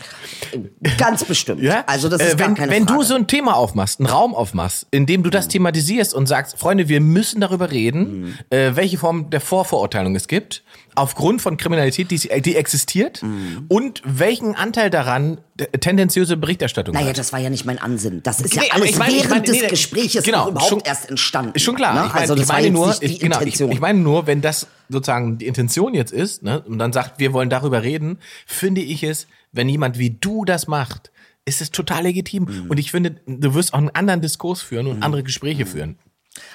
[0.98, 1.62] Ganz bestimmt.
[1.62, 1.84] Ja?
[1.86, 2.92] Also das ist äh, gar wenn, keine wenn Frage.
[2.94, 2.98] Mhm.
[3.02, 6.58] du so ein Thema aufmachst, einen Raum aufmachst, in dem du das thematisierst und sagst,
[6.58, 8.34] Freunde, wir müssen darüber reden, Mhm.
[8.50, 10.62] äh, welche Form der Vorverurteilung es gibt,
[10.94, 13.64] aufgrund von Kriminalität, die, die existiert, Mhm.
[13.68, 15.38] und welchen Anteil daran
[15.80, 17.18] tendenziöse Berichterstattung Naja, hat.
[17.18, 18.22] das war ja nicht mein Ansinnen.
[18.22, 20.68] Das ist Nee, ja alles ich meine- während ich meine, des nee, Gespräches genau, überhaupt
[20.70, 21.52] schon- erst entstanden.
[21.54, 21.94] Ist schon klar.
[21.94, 22.00] Ne?
[22.06, 23.72] Ich meine, also das ich war meine jetzt nur, nicht die ich, genau, ich, Intention.
[23.72, 27.32] ich meine nur, wenn das sozusagen die Intention jetzt ist, ne, und dann sagt, wir
[27.32, 31.10] wollen darüber reden, finde ich es, wenn jemand wie du das macht,
[31.44, 32.44] ist es total legitim.
[32.44, 32.70] Mhm.
[32.70, 35.96] Und ich finde, du wirst auch einen anderen Diskurs führen und andere Gespräche führen.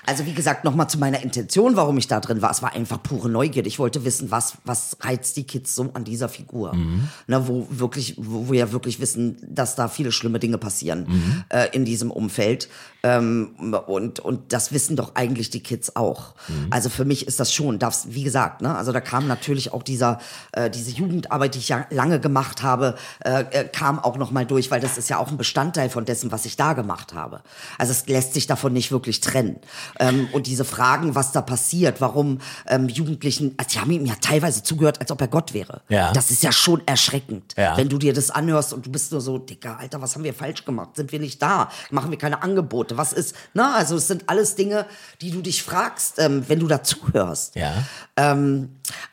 [0.05, 2.49] Also wie gesagt, nochmal zu meiner Intention, warum ich da drin war.
[2.49, 3.67] Es war einfach pure Neugierde.
[3.67, 6.73] Ich wollte wissen, was, was reizt die Kids so an dieser Figur.
[6.73, 7.07] Mhm.
[7.27, 11.43] Ne, wo wirklich, wo wir ja wirklich wissen, dass da viele schlimme Dinge passieren Mhm.
[11.49, 12.69] äh, in diesem Umfeld.
[13.03, 13.51] Ähm,
[13.85, 16.33] und, und das wissen doch eigentlich die Kids auch.
[16.47, 16.67] Mhm.
[16.71, 19.83] Also für mich ist das schon, das, wie gesagt, ne, also da kam natürlich auch
[19.83, 20.19] dieser,
[20.53, 24.71] äh, diese Jugendarbeit, die ich ja lange gemacht habe, äh, äh, kam auch nochmal durch,
[24.71, 27.41] weil das ist ja auch ein Bestandteil von dessen, was ich da gemacht habe.
[27.77, 29.57] Also es lässt sich davon nicht wirklich trennen.
[29.99, 34.15] Ähm, und diese Fragen, was da passiert, warum ähm, Jugendlichen, also die haben ihm ja
[34.21, 35.81] teilweise zugehört, als ob er Gott wäre.
[35.89, 36.11] Ja.
[36.13, 37.77] Das ist ja schon erschreckend, Ja.
[37.77, 40.33] wenn du dir das anhörst und du bist nur so, Dicker, Alter, was haben wir
[40.33, 40.95] falsch gemacht?
[40.95, 41.69] Sind wir nicht da?
[41.91, 42.97] Machen wir keine Angebote?
[42.97, 44.85] Was ist, na, also es sind alles Dinge,
[45.21, 47.55] die du dich fragst, ähm, wenn du dazuhörst.
[47.55, 47.73] Ja.
[48.15, 48.69] Ähm,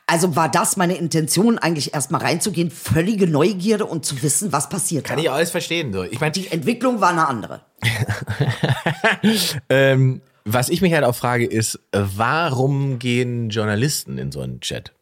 [0.07, 5.05] also war das meine Intention, eigentlich erstmal reinzugehen, völlige Neugierde und zu wissen, was passiert.
[5.05, 5.23] Kann da.
[5.23, 5.93] ich alles verstehen.
[5.93, 6.03] So.
[6.03, 7.61] Ich meine, Die Entwicklung war eine andere.
[9.69, 14.59] ähm, was ich mich halt auch frage, ist, äh, warum gehen Journalisten in so einen
[14.59, 14.93] Chat?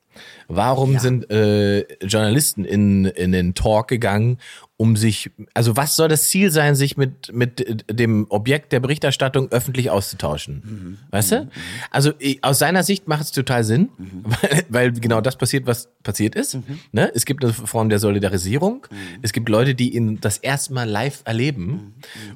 [0.47, 4.37] Warum sind äh, Journalisten in, in den Talk gegangen,
[4.75, 9.51] um sich, also was soll das Ziel sein, sich mit, mit dem Objekt der Berichterstattung
[9.51, 10.97] öffentlich auszutauschen?
[11.11, 11.47] Weißt du?
[11.91, 13.89] Also ich- aus seiner Sicht macht es total Sinn,
[14.23, 16.57] weil, weil genau das passiert, was passiert ist.
[16.91, 17.11] Ne?
[17.13, 18.87] Es gibt eine Form der Solidarisierung.
[19.21, 21.93] Es gibt Leute, die ihn das erste Mal live erleben.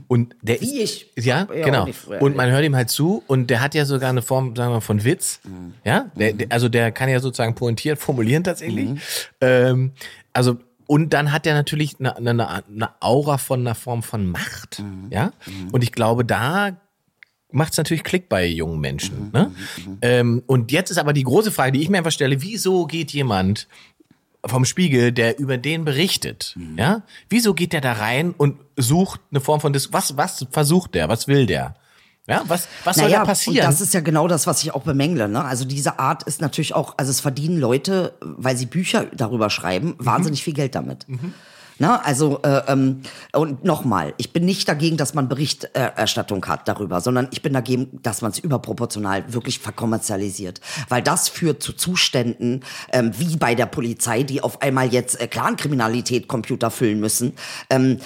[0.07, 1.11] Und der Wie ich.
[1.17, 1.85] Ja, ja genau.
[2.21, 4.81] Und man hört ihm halt zu und der hat ja sogar eine Form, sagen wir,
[4.81, 5.39] von Witz.
[5.83, 8.89] Ja, der, also der kann ja sozusagen pointiert formulieren tatsächlich.
[9.41, 9.91] Ähm,
[10.33, 14.81] also und dann hat er natürlich eine, eine, eine Aura von einer Form von Macht.
[15.09, 15.33] Ja,
[15.71, 16.77] und ich glaube, da
[17.51, 19.31] macht es natürlich Klick bei jungen Menschen.
[19.31, 19.51] Ne?
[20.01, 23.11] Ähm, und jetzt ist aber die große Frage, die ich mir einfach stelle: Wieso geht
[23.11, 23.67] jemand
[24.45, 27.01] vom Spiegel, der über den berichtet, ja?
[27.29, 31.09] Wieso geht der da rein und sucht eine Form von Dis was was versucht der,
[31.09, 31.75] was will der?
[32.27, 33.65] Ja, was was soll naja, da passieren?
[33.65, 35.27] Und das ist ja genau das, was ich auch bemängle.
[35.29, 35.43] Ne?
[35.43, 39.95] Also diese Art ist natürlich auch, also es verdienen Leute, weil sie Bücher darüber schreiben,
[39.97, 40.05] Mhm.
[40.05, 41.05] wahnsinnig viel Geld damit.
[41.79, 47.01] Na, also äh, ähm, und nochmal, ich bin nicht dagegen, dass man Berichterstattung hat darüber,
[47.01, 50.59] sondern ich bin dagegen, dass man es überproportional wirklich verkommerzialisiert,
[50.89, 52.61] weil das führt zu Zuständen
[52.91, 57.33] ähm, wie bei der Polizei, die auf einmal jetzt äh, Clankriminalität Computer füllen müssen.
[57.69, 57.99] Ähm,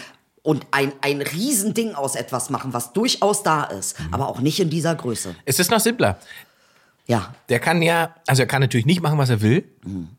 [0.44, 4.14] und ein, ein Riesending aus etwas machen, was durchaus da ist, Mhm.
[4.14, 5.36] aber auch nicht in dieser Größe.
[5.46, 6.18] es ist noch simpler.
[7.08, 7.34] Ja.
[7.50, 9.66] Der kann ja, also er kann natürlich nicht machen, was er will.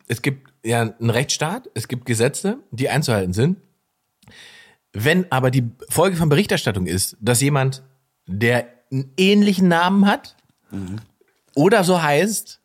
[0.09, 3.59] Es gibt ja einen Rechtsstaat, es gibt Gesetze, die einzuhalten sind.
[4.93, 7.83] Wenn aber die Folge von Berichterstattung ist, dass jemand,
[8.27, 10.37] der einen ähnlichen Namen hat
[11.55, 12.61] oder so heißt,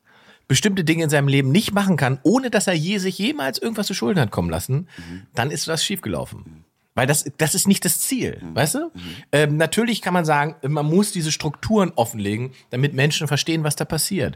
[0.50, 3.88] bestimmte Dinge in seinem Leben nicht machen kann, ohne dass er je sich jemals irgendwas
[3.88, 4.88] zu Schulden hat kommen lassen,
[5.36, 6.66] dann ist was schiefgelaufen.
[6.98, 8.92] Weil das, das ist nicht das Ziel, weißt du?
[9.32, 13.86] Ähm, natürlich kann man sagen, man muss diese Strukturen offenlegen, damit Menschen verstehen, was da
[13.86, 14.36] passiert.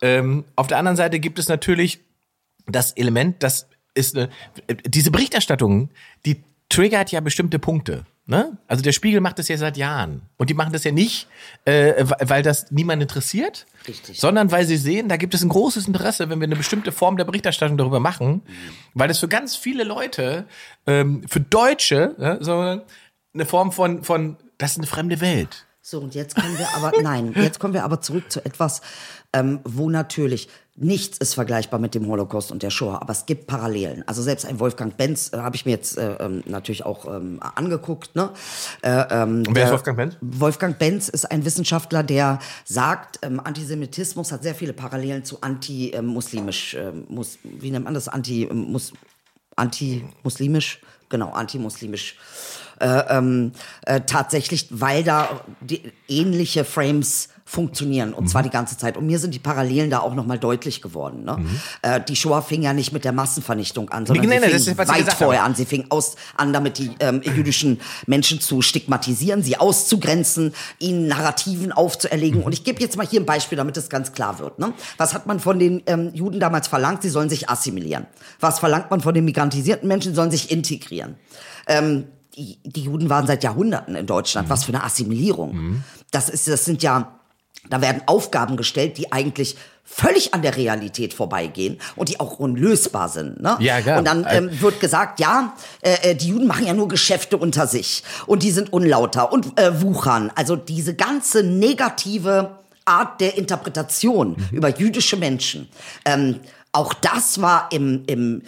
[0.00, 2.00] Ähm, auf der anderen Seite gibt es natürlich
[2.66, 4.30] das Element, das ist eine,
[4.86, 5.90] diese Berichterstattung,
[6.24, 8.06] die triggert ja bestimmte Punkte.
[8.30, 8.58] Ne?
[8.66, 10.20] Also der Spiegel macht das ja seit Jahren.
[10.36, 11.28] Und die machen das ja nicht,
[11.64, 14.20] äh, weil das niemand interessiert, Richtig.
[14.20, 17.16] sondern weil sie sehen, da gibt es ein großes Interesse, wenn wir eine bestimmte Form
[17.16, 18.42] der Berichterstattung darüber machen,
[18.92, 20.44] weil das für ganz viele Leute,
[20.86, 22.52] ähm, für Deutsche, ne, so
[23.32, 25.64] eine Form von, von, das ist eine fremde Welt.
[25.90, 28.82] So, und jetzt kommen wir aber, nein, jetzt kommen wir aber zurück zu etwas,
[29.32, 33.46] ähm, wo natürlich nichts ist vergleichbar mit dem Holocaust und der Shoah, aber es gibt
[33.46, 34.06] Parallelen.
[34.06, 37.40] Also selbst ein Wolfgang Benz äh, habe ich mir jetzt äh, ähm, natürlich auch ähm,
[37.40, 38.14] angeguckt.
[38.16, 38.28] Ne?
[38.82, 40.16] Äh, ähm, Und wer ist Wolfgang Benz?
[40.20, 46.74] Wolfgang Benz ist ein Wissenschaftler, der sagt, ähm, Antisemitismus hat sehr viele Parallelen zu anti-muslimisch,
[46.74, 48.08] ähm, mus, wie nennt man das?
[48.08, 48.92] Anti, ähm, mus,
[49.56, 50.82] anti-muslimisch?
[51.08, 52.12] Genau, anti-muslimisch.
[52.12, 53.52] Äh, ähm,
[53.86, 58.98] äh, tatsächlich, weil da die ähnliche Frames funktionieren und zwar die ganze Zeit.
[58.98, 61.24] Und mir sind die Parallelen da auch nochmal deutlich geworden.
[61.24, 61.46] Ne?
[61.80, 64.78] Äh, die Shoah fing ja nicht mit der Massenvernichtung an, sondern Nee, nee, sie fing
[64.78, 65.54] ist, weit vorher an.
[65.54, 71.72] Sie fing aus, an, damit die ähm, jüdischen Menschen zu stigmatisieren, sie auszugrenzen, ihnen Narrativen
[71.72, 72.42] aufzuerlegen.
[72.42, 74.58] Und ich gebe jetzt mal hier ein Beispiel, damit es ganz klar wird.
[74.58, 74.74] Ne?
[74.98, 77.00] Was hat man von den ähm, Juden damals verlangt?
[77.00, 78.06] Sie sollen sich assimilieren.
[78.40, 80.12] Was verlangt man von den migrantisierten Menschen?
[80.12, 81.16] Sie sollen sich integrieren.
[81.66, 82.04] Ähm,
[82.36, 84.48] die, die Juden waren seit Jahrhunderten in Deutschland.
[84.48, 85.82] Was für eine Assimilierung.
[86.10, 87.18] Das, ist, das sind ja
[87.70, 93.08] da werden Aufgaben gestellt, die eigentlich völlig an der Realität vorbeigehen und die auch unlösbar
[93.08, 93.40] sind.
[93.40, 93.56] Ne?
[93.60, 93.98] Ja, klar.
[93.98, 97.66] Und dann ähm, wird gesagt, ja, äh, äh, die Juden machen ja nur Geschäfte unter
[97.66, 100.30] sich und die sind unlauter und äh, wuchern.
[100.34, 105.68] Also diese ganze negative Art der Interpretation über jüdische Menschen.
[106.04, 106.40] Ähm,
[106.72, 108.42] auch das war im, im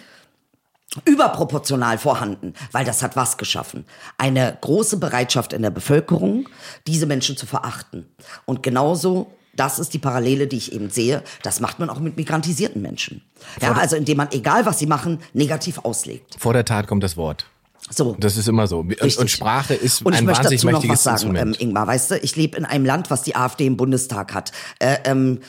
[1.05, 3.85] überproportional vorhanden, weil das hat was geschaffen?
[4.17, 6.49] Eine große Bereitschaft in der Bevölkerung,
[6.87, 8.05] diese Menschen zu verachten.
[8.45, 12.17] Und genauso, das ist die Parallele, die ich eben sehe, das macht man auch mit
[12.17, 13.21] migrantisierten Menschen.
[13.61, 16.35] Ja, also indem man, egal was sie machen, negativ auslegt.
[16.37, 17.45] Vor der Tat kommt das Wort.
[17.89, 18.15] So.
[18.19, 18.79] Das ist immer so.
[18.79, 21.55] Und, und Sprache ist Und ich ein möchte wahnsinnig dazu noch mächtiges was sagen, ähm.
[21.57, 21.87] Ingmar.
[21.87, 24.51] Weißt du, ich lebe in einem Land, was die AfD im Bundestag hat.
[24.79, 25.39] Äh, ähm,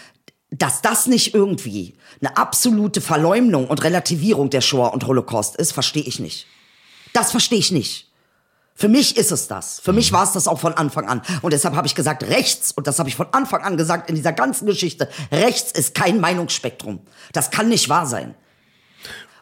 [0.53, 6.03] dass das nicht irgendwie eine absolute Verleumdung und Relativierung der Shoah und Holocaust ist, verstehe
[6.03, 6.47] ich nicht.
[7.15, 8.09] Das verstehe ich nicht.
[8.75, 9.81] Für mich ist es das.
[9.81, 11.23] Für mich war es das auch von Anfang an.
[11.43, 14.17] Und deshalb habe ich gesagt, rechts, und das habe ich von Anfang an gesagt in
[14.17, 17.01] dieser ganzen Geschichte, rechts ist kein Meinungsspektrum.
[17.33, 18.35] Das kann nicht wahr sein.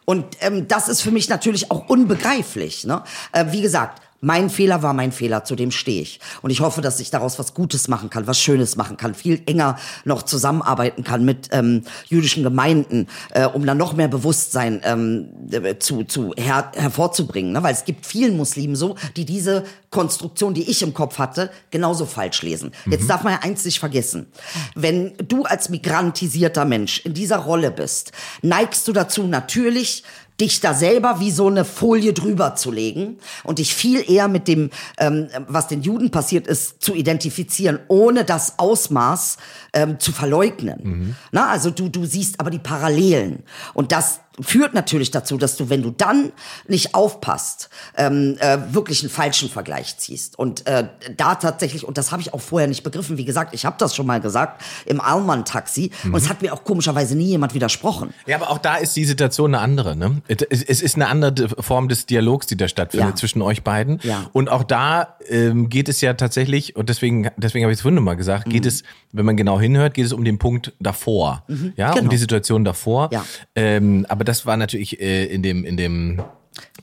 [0.05, 2.85] Und ähm, das ist für mich natürlich auch unbegreiflich.
[2.85, 3.03] Ne?
[3.31, 6.19] Äh, wie gesagt, Mein Fehler war mein Fehler, zu dem stehe ich.
[6.43, 9.41] Und ich hoffe, dass ich daraus was Gutes machen kann, was Schönes machen kann, viel
[9.47, 15.29] enger noch zusammenarbeiten kann mit ähm, jüdischen Gemeinden, äh, um dann noch mehr Bewusstsein ähm,
[15.51, 17.51] äh, zu, zu her, hervorzubringen.
[17.51, 17.63] Ne?
[17.63, 22.05] Weil es gibt vielen Muslimen so, die diese Konstruktion, die ich im Kopf hatte, genauso
[22.05, 22.71] falsch lesen.
[22.85, 24.27] Jetzt darf man ja eins nicht vergessen.
[24.75, 30.03] Wenn du als migrantisierter Mensch in dieser Rolle bist, neigst du dazu natürlich,
[30.41, 34.47] dich da selber wie so eine Folie drüber zu legen und dich viel eher mit
[34.47, 39.37] dem, ähm, was den Juden passiert ist, zu identifizieren, ohne das Ausmaß
[39.73, 41.15] ähm, zu verleugnen.
[41.31, 43.43] Na, also du, du siehst aber die Parallelen.
[43.73, 46.31] Und das führt natürlich dazu, dass du, wenn du dann
[46.67, 50.39] nicht aufpasst, ähm, äh, wirklich einen falschen Vergleich ziehst.
[50.39, 53.65] Und äh, da tatsächlich, und das habe ich auch vorher nicht begriffen, wie gesagt, ich
[53.65, 57.53] habe das schon mal gesagt, im Allmann-Taxi, und es hat mir auch komischerweise nie jemand
[57.53, 58.13] widersprochen.
[58.25, 59.95] Ja, aber auch da ist die Situation eine andere.
[59.95, 60.21] Ne?
[60.27, 63.15] Es ist eine andere Form des Dialogs, die da stattfindet Ja.
[63.15, 63.99] zwischen euch beiden.
[64.03, 64.29] Ja.
[64.33, 68.01] Und auch da ähm, geht es ja tatsächlich, und deswegen, deswegen habe ich es vorhin
[68.03, 68.51] mal gesagt, Mhm.
[68.51, 71.43] geht es, wenn man genau hinhört, geht es um den Punkt davor.
[71.75, 72.09] Ja, um genau.
[72.09, 73.09] die Situation davor.
[73.11, 73.25] Ja.
[73.55, 76.21] Ähm, aber das war natürlich äh, in dem, in dem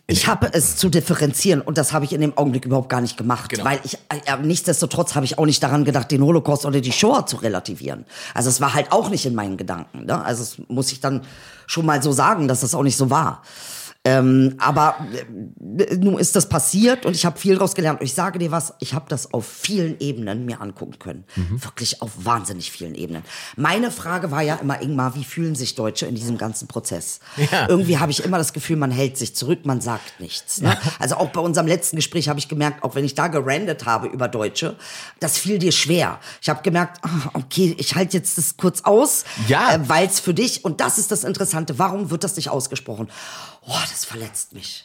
[0.07, 3.17] Ich habe es zu differenzieren und das habe ich in dem Augenblick überhaupt gar nicht
[3.17, 3.65] gemacht, Genau.
[3.65, 7.27] weil ich äh, nichtsdestotrotz habe ich auch nicht daran gedacht, den Holocaust oder die Shoah
[7.27, 8.05] zu relativieren.
[8.35, 10.07] Also es war halt auch nicht in meinen Gedanken.
[10.07, 10.25] Ne?
[10.25, 11.23] Also es muss ich dann
[11.67, 13.43] schon mal so sagen, dass das auch nicht so war.
[14.09, 14.97] Ähm, aber
[15.79, 18.01] äh, nun ist das passiert und ich habe viel daraus gelernt.
[18.01, 21.25] Und ich sage dir was, ich habe das auf vielen Ebenen mir angucken können.
[21.51, 23.23] Wirklich auf wahnsinnig vielen Ebenen.
[23.57, 27.21] Meine Frage war ja immer, Ingmar, wie fühlen sich Deutsche in diesem ganzen Prozess?
[27.51, 27.69] Ja.
[27.69, 30.61] Irgendwie habe ich immer das Gefühl, man hält sich zurück, man sagt nichts.
[30.61, 30.77] Ne?
[30.99, 34.07] Also auch bei unserem letzten Gespräch habe ich gemerkt, auch wenn ich da gerandet habe
[34.07, 34.77] über Deutsche,
[35.21, 36.19] das fiel dir schwer.
[36.41, 39.75] Ich habe gemerkt, ah, okay, ich halte jetzt das kurz aus, Ja.
[39.75, 43.09] äh, weil es für dich, und das ist das Interessante, warum wird das nicht ausgesprochen?
[43.69, 44.85] Oh, das verletzt mich.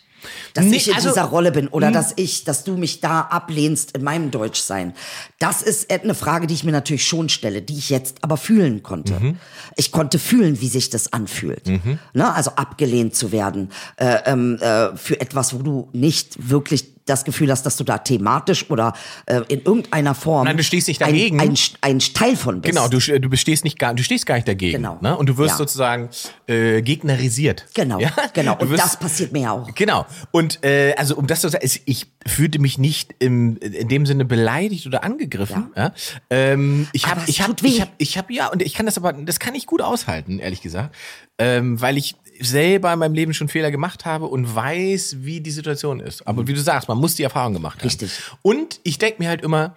[0.53, 3.21] Dass Nee, ich in also- dieser Rolle bin oder dass ich, dass du mich da
[3.21, 4.93] ablehnst in meinem Deutschsein.
[5.39, 8.83] Das ist eine Frage, die ich mir natürlich schon stelle, die ich jetzt aber fühlen
[8.83, 9.19] konnte.
[9.19, 9.37] Mhm.
[9.75, 11.67] Ich konnte fühlen, wie sich das anfühlt.
[12.13, 12.33] Ne?
[12.33, 17.51] Also abgelehnt zu werden äh, ähm, äh, für etwas, wo du nicht wirklich das Gefühl
[17.51, 18.93] hast, dass du da thematisch oder
[19.25, 21.39] äh, in irgendeiner Form Nein, du stehst nicht dagegen.
[21.39, 22.73] Ein, ein, ein Teil von bist.
[22.75, 24.77] Genau, du, du bestehst nicht gar, du stehst gar nicht dagegen.
[24.77, 24.97] Genau.
[25.01, 25.15] Ne?
[25.17, 25.57] Und du wirst Ja.
[25.57, 26.09] sozusagen
[26.47, 27.65] äh, gegnerisiert.
[27.73, 28.11] Genau, Ja?
[28.33, 28.57] genau.
[28.57, 29.73] Und wirst- das passiert mir ja auch.
[29.75, 30.05] Genau.
[30.31, 34.25] Und äh, also um das zu sagen, ich fühlte mich nicht im, in dem Sinne
[34.25, 35.71] beleidigt oder angegriffen.
[35.75, 35.93] Ja.
[36.29, 39.13] Ähm, ich habe, ich habe, ich habe, ich habe ja und ich kann das aber,
[39.13, 40.95] das kann ich gut aushalten, ehrlich gesagt,
[41.37, 45.51] ähm, weil ich selber in meinem Leben schon Fehler gemacht habe und weiß, wie die
[45.51, 46.27] Situation ist.
[46.27, 47.87] Aber wie du sagst, man muss die Erfahrung gemacht haben.
[47.87, 48.11] Richtig.
[48.41, 49.73] Und ich denke mir halt immer,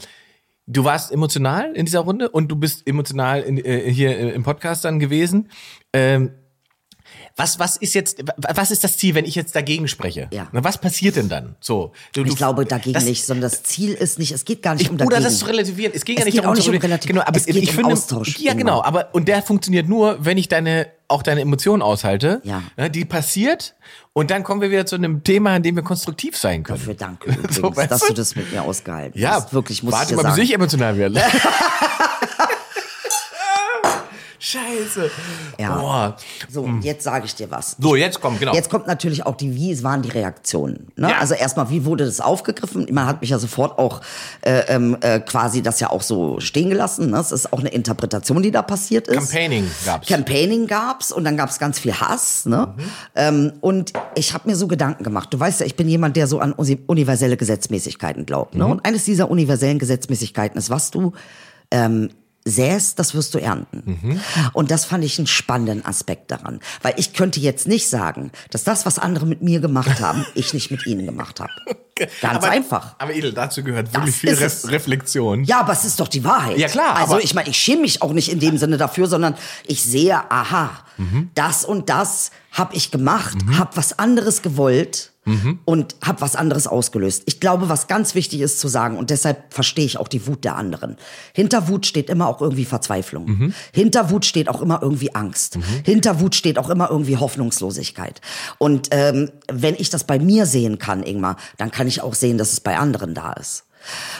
[0.67, 4.85] du warst emotional in dieser Runde und du bist emotional in, äh, hier im Podcast
[4.85, 5.49] dann gewesen.
[5.93, 6.33] Ähm,
[7.37, 10.29] was, was ist jetzt, was ist das Ziel, wenn ich jetzt dagegen spreche?
[10.33, 10.49] Ja.
[10.53, 11.55] Was passiert denn dann?
[11.61, 14.63] So, du, du- Ich glaube dagegen das, nicht, sondern das Ziel ist nicht, es geht
[14.63, 15.15] gar nicht Ich, um dagegen.
[15.15, 15.93] oder das zu relativieren.
[15.95, 17.57] Es ja Es nicht geht darum, auch nicht um rela- relativ- Genau, aber es geht
[17.57, 18.83] ich um finde, Austausch, Ja, genau.
[18.83, 22.41] Aber und der funktioniert nur, wenn ich deine auch deine Emotionen aushalte.
[22.45, 22.63] Ja.
[22.77, 23.75] Ne, die passiert
[24.13, 26.79] und dann kommen wir wieder zu einem Thema, in dem wir konstruktiv sein können.
[26.79, 28.07] Dafür danke übrigens, So, dass du?
[28.09, 29.53] du das mit mir ausgehalten Ja, hast.
[29.53, 30.35] Wirklich, muss ich warte dir mal, sagen.
[30.37, 31.21] bis ich emotional werde.
[34.39, 35.11] Scheiße.
[35.59, 35.77] Ja.
[35.77, 36.17] Boah.
[36.51, 37.77] So, und jetzt sage ich dir was.
[37.79, 38.55] So, jetzt kommt, genau.
[38.55, 40.89] Jetzt kommt natürlich auch die, wie waren die Reaktionen?
[40.97, 41.11] Ne?
[41.11, 41.19] Ja.
[41.19, 42.87] Also erstmal, wie wurde das aufgegriffen?
[42.91, 44.03] Man hat mich ja sofort auch
[44.43, 47.11] äh, ähm, äh, quasi das ja auch so stehen gelassen.
[47.11, 47.19] Ne?
[47.19, 49.17] Es ist auch eine Interpretation, die da passiert ist.
[49.17, 50.07] Campaigning gab's.
[50.09, 52.47] Campaigning gab's und dann gab's ganz viel Hass.
[52.47, 52.75] Ne?
[52.77, 52.83] Mhm.
[53.15, 55.33] Ähm, und ich habe mir so Gedanken gemacht.
[55.33, 58.55] Du weißt ja, ich bin jemand, der so an uni- universelle Gesetzmäßigkeiten glaubt.
[58.55, 58.61] Mhm.
[58.61, 58.67] Ne?
[58.67, 61.13] Und eines dieser universellen Gesetzmäßigkeiten ist, was du
[61.71, 62.11] ähm,
[62.47, 63.99] säst, das wirst du ernten.
[64.03, 64.21] Mhm.
[64.53, 66.61] Und das fand ich einen spannenden Aspekt daran.
[66.83, 70.55] Weil ich könnte jetzt nicht sagen, dass das, was andere mit mir gemacht haben, ich
[70.55, 71.51] nicht mit ihnen gemacht habe.
[72.21, 72.95] Ganz aber, einfach.
[72.99, 74.71] Aber Edel, dazu gehört wirklich Das viel Re es.
[74.71, 75.45] Reflexion.
[75.45, 76.59] Ja, aber es ist doch die Wahrheit.
[76.59, 79.35] Ja, klar, Also ich meine, ich schäme mich auch nicht in dem Sinne dafür, sondern
[79.67, 81.31] ich sehe, aha, Mhm.
[81.35, 85.59] das und das habe ich gemacht, habe was anderes gewollt Mhm.
[85.65, 87.25] und habe was anderes ausgelöst.
[87.27, 90.45] Ich glaube, was ganz wichtig ist zu sagen und deshalb verstehe ich auch die Wut
[90.45, 90.97] der anderen.
[91.33, 93.27] Hinter Wut steht immer auch irgendwie Verzweiflung.
[93.27, 93.55] Mhm.
[93.73, 95.59] Hinter Wut steht auch immer irgendwie Angst.
[95.85, 98.21] Hinter Wut steht auch immer irgendwie Hoffnungslosigkeit.
[98.59, 102.39] Und ähm, wenn ich das bei mir sehen kann, Ingmar, dann kann ich auch sehen,
[102.39, 103.65] dass es bei anderen da ist.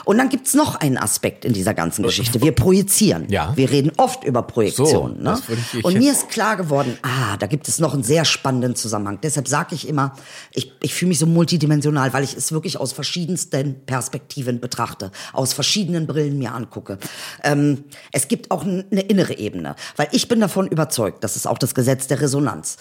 [0.05, 2.41] Und dann gibt's noch einen Aspekt in dieser ganzen Geschichte.
[2.41, 3.29] Wir projizieren.
[3.29, 3.53] Ja.
[3.55, 5.17] Wir reden oft über Projektion.
[5.17, 5.39] So, ne?
[5.83, 9.19] Und mir ist klar geworden, ah, da gibt es noch einen sehr spannenden Zusammenhang.
[9.21, 10.13] Deshalb sage ich immer,
[10.51, 15.53] ich, ich fühle mich so multidimensional, weil ich es wirklich aus verschiedensten Perspektiven betrachte, aus
[15.53, 16.97] verschiedenen Brillen mir angucke.
[17.43, 21.57] Ähm, es gibt auch eine innere Ebene, weil ich bin davon überzeugt, das ist auch
[21.57, 22.77] das Gesetz der Resonanz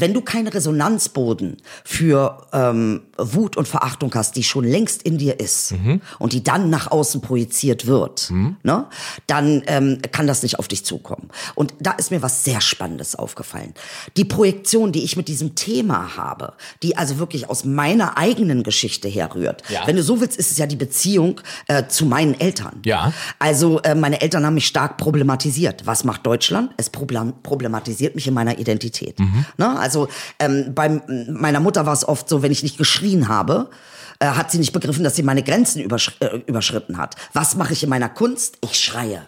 [0.00, 5.40] wenn du keinen Resonanzboden für ähm, Wut und Verachtung hast, die schon längst in dir
[5.40, 5.74] ist
[6.18, 8.30] und die dann nach außen projiziert wird,
[8.62, 8.86] ne,
[9.26, 11.30] dann ähm, kann das nicht auf dich zukommen.
[11.54, 13.74] Und da ist mir was sehr Spannendes aufgefallen.
[14.16, 19.08] Die Projektion, die ich mit diesem Thema habe, die also wirklich aus meiner eigenen Geschichte
[19.08, 19.62] herrührt.
[19.68, 19.86] Ja.
[19.86, 22.80] Wenn du so willst, ist es ja die Beziehung äh, zu meinen Eltern.
[22.84, 23.12] Ja.
[23.38, 25.86] Also äh, meine Eltern haben mich stark problematisiert.
[25.86, 26.72] Was macht Deutschland?
[26.76, 29.18] Es problem problematisiert mich in meiner Identität.
[29.56, 29.78] Ne?
[29.78, 29.87] Also
[30.38, 30.88] ähm, bei
[31.28, 33.70] meiner Mutter war es oft so, wenn ich nicht geschrien habe,
[34.18, 37.14] äh, hat sie nicht begriffen, dass sie meine Grenzen übersch äh, überschritten hat.
[37.32, 38.58] Was mache ich in meiner Kunst?
[38.60, 39.26] Ich schreie.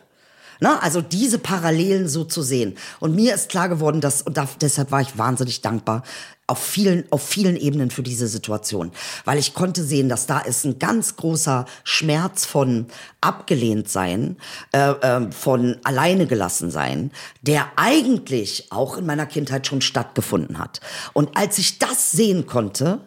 [0.61, 0.83] Ne?
[0.83, 2.77] Also diese Parallelen so zu sehen.
[3.01, 6.03] Und mir ist klar geworden, dass, und da, deshalb war ich wahnsinnig dankbar,
[6.50, 8.90] auf vielen, auf vielen Ebenen für diese Situation.
[9.24, 12.86] Weil ich konnte sehen, dass da ist ein ganz großer Schmerz von
[13.20, 14.36] abgelehnt sein,
[14.72, 20.80] äh, äh, von alleine gelassen sein, der eigentlich auch in meiner Kindheit schon stattgefunden hat.
[21.12, 23.00] Und als ich das sehen konnte,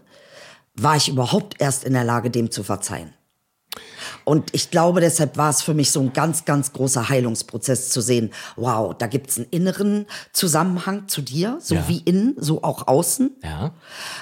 [0.75, 3.13] war ich überhaupt erst in der Lage, dem zu verzeihen.
[4.25, 7.99] Und ich glaube, deshalb war es für mich so ein ganz, ganz großer Heilungsprozess zu
[8.01, 11.87] sehen, wow, da gibt's einen inneren Zusammenhang zu dir, so Ja.
[11.87, 13.31] wie innen, so auch außen.
[13.43, 13.73] Ja.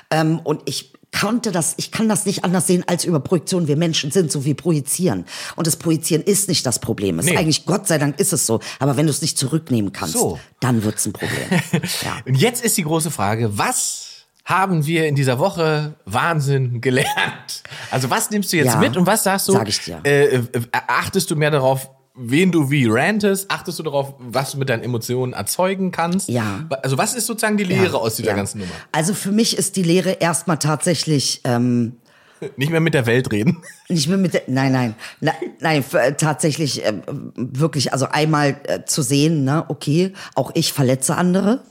[0.09, 3.67] Ähm, und ich konnte das, ich kann das nicht anders sehen als über Projektion.
[3.67, 5.25] Wir Menschen sind so, wir projizieren.
[5.57, 7.19] Und das Projizieren ist nicht das Problem.
[7.19, 7.33] Es Nee.
[7.33, 8.61] ist eigentlich, Gott sei Dank ist es so.
[8.79, 10.39] Aber wenn du es nicht zurücknehmen kannst, So.
[10.61, 11.49] dann wird's ein Problem.
[12.03, 12.17] ja.
[12.25, 14.07] Und jetzt ist die große Frage, was
[14.45, 17.63] haben wir in dieser Woche Wahnsinn gelernt?
[17.91, 19.53] Also was nimmst du jetzt Ja, mit und was sagst du?
[19.53, 19.99] sag ich dir.
[20.03, 20.43] Äh, äh,
[20.87, 23.49] achtest du mehr darauf, wen du wie rantest?
[23.51, 26.27] Achtest du darauf, was du mit deinen Emotionen erzeugen kannst?
[26.29, 26.65] Ja.
[26.83, 28.35] Also was ist sozusagen die Lehre aus dieser Ja.
[28.35, 28.71] ganzen Nummer?
[28.91, 31.97] Also für mich ist die Lehre erstmal tatsächlich, ähm,
[32.57, 33.61] Nicht mehr mit der Welt reden.
[33.87, 36.91] Nicht mehr mit der, nein, nein, nein, nein äh, tatsächlich äh,
[37.35, 41.61] wirklich, also einmal äh, zu sehen, ne, okay, auch ich verletze andere,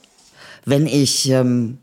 [0.63, 1.79] wenn ich ähm,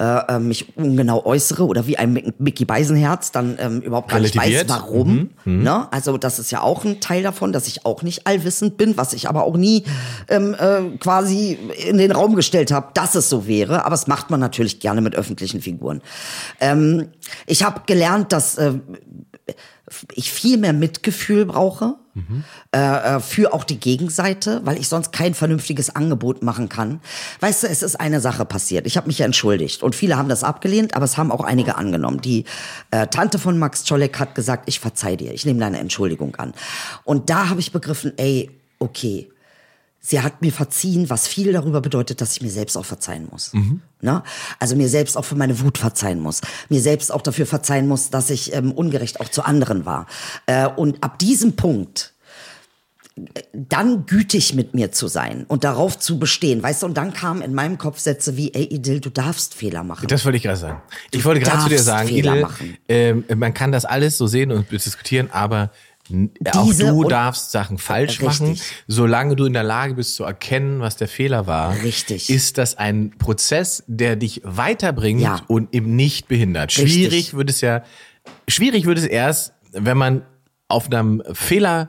[0.00, 4.20] äh, äh, mich ungenau äußere oder wie ein Mick- Mickey Beisenherz dann ähm, überhaupt gar
[4.20, 5.30] nicht weiß, warum.
[5.44, 5.88] Ne?
[5.92, 9.12] Also das ist ja auch ein Teil davon, dass ich auch nicht allwissend bin, was
[9.12, 9.84] ich aber auch nie
[10.28, 13.80] ähm, äh, quasi in den Raum gestellt habe, dass es so wäre.
[13.84, 16.00] Aber das macht man natürlich gerne mit öffentlichen Figuren.
[16.60, 17.08] Ähm,
[17.46, 18.74] ich habe gelernt, dass äh,
[20.14, 21.96] ich viel mehr Mitgefühl brauche
[22.74, 22.78] äh,
[23.16, 27.00] äh, für auch die Gegenseite, weil ich sonst kein vernünftiges Angebot machen kann.
[27.40, 28.86] Weißt du, es ist eine Sache passiert.
[28.86, 32.20] Ich habe mich entschuldigt und viele haben das abgelehnt, aber es haben auch einige angenommen.
[32.20, 32.44] Die
[32.90, 36.52] äh, Tante von Max Czolek hat gesagt, ich verzeih dir, ich nehme deine Entschuldigung an.
[37.04, 39.28] Und da habe ich begriffen, ey, okay,
[40.08, 43.52] Sie hat mir verziehen, was viel darüber bedeutet, dass ich mir selbst auch verzeihen muss.
[44.00, 44.22] Ne?
[44.58, 46.40] Also mir selbst auch für meine Wut verzeihen muss.
[46.70, 50.06] Mir selbst auch dafür verzeihen muss, dass ich ähm, ungerecht auch zu anderen war.
[50.46, 52.14] Äh, und ab diesem Punkt
[53.16, 57.12] äh, dann gütig mit mir zu sein und darauf zu bestehen, weißt du, und dann
[57.12, 60.08] kamen in meinem Kopf Sätze wie, ey Idil, du darfst Fehler machen.
[60.08, 60.80] Das wollte ich gerade sagen.
[61.10, 62.78] Ich wollte gerade zu dir sagen, Fehler machen.
[62.88, 65.70] ähm, man kann das alles so sehen und diskutieren, aber
[66.52, 68.40] auch du darfst Sachen falsch Richtig.
[68.40, 68.60] machen.
[68.86, 72.30] Solange du in der Lage bist zu erkennen, was der Fehler war, Richtig.
[72.30, 75.40] ist das ein Prozess, der dich weiterbringt Ja.
[75.48, 76.70] und eben nicht behindert.
[76.76, 76.92] Richtig.
[76.92, 77.82] Schwierig wird es ja,
[78.48, 80.22] schwierig wird es erst, wenn man
[80.68, 81.88] auf einem Fehler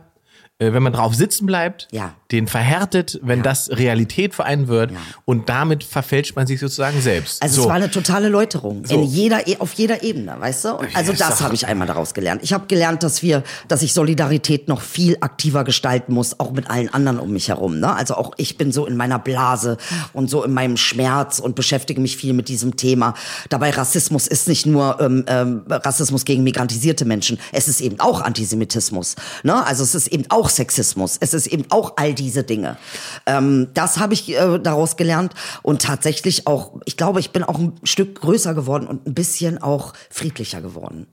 [0.60, 2.13] wenn man drauf sitzen bleibt, Ja.
[2.32, 3.43] den verhärtet, wenn Ja.
[3.43, 4.98] das Realität für einen wird Ja.
[5.24, 7.41] und damit verfälscht man sich sozusagen selbst.
[7.41, 7.62] Also so.
[7.62, 8.95] es war eine totale Läuterung So.
[8.95, 10.74] in jeder, E- auf jeder Ebene, weißt du?
[10.76, 12.41] Und also ist das habe ich einmal daraus gelernt.
[12.43, 16.69] Ich habe gelernt, dass wir, dass ich Solidarität noch viel aktiver gestalten muss, auch mit
[16.69, 17.80] allen anderen um mich herum.
[17.80, 17.93] Ne?
[17.95, 19.78] Also auch ich bin so in meiner Blase
[20.12, 23.13] und so in meinem Schmerz und beschäftige mich viel mit diesem Thema.
[23.48, 28.22] Dabei Rassismus ist nicht nur ähm, ähm, Rassismus gegen migrantisierte Menschen, es ist eben auch
[28.22, 29.15] Antisemitismus.
[29.43, 29.65] Ne?
[29.65, 32.77] Also es ist eben auch Sexismus, es ist eben auch all diese Dinge.
[33.25, 37.57] Ähm, das habe ich äh, daraus gelernt und tatsächlich auch, ich glaube, ich bin auch
[37.57, 41.07] ein Stück größer geworden und ein bisschen auch friedlicher geworden.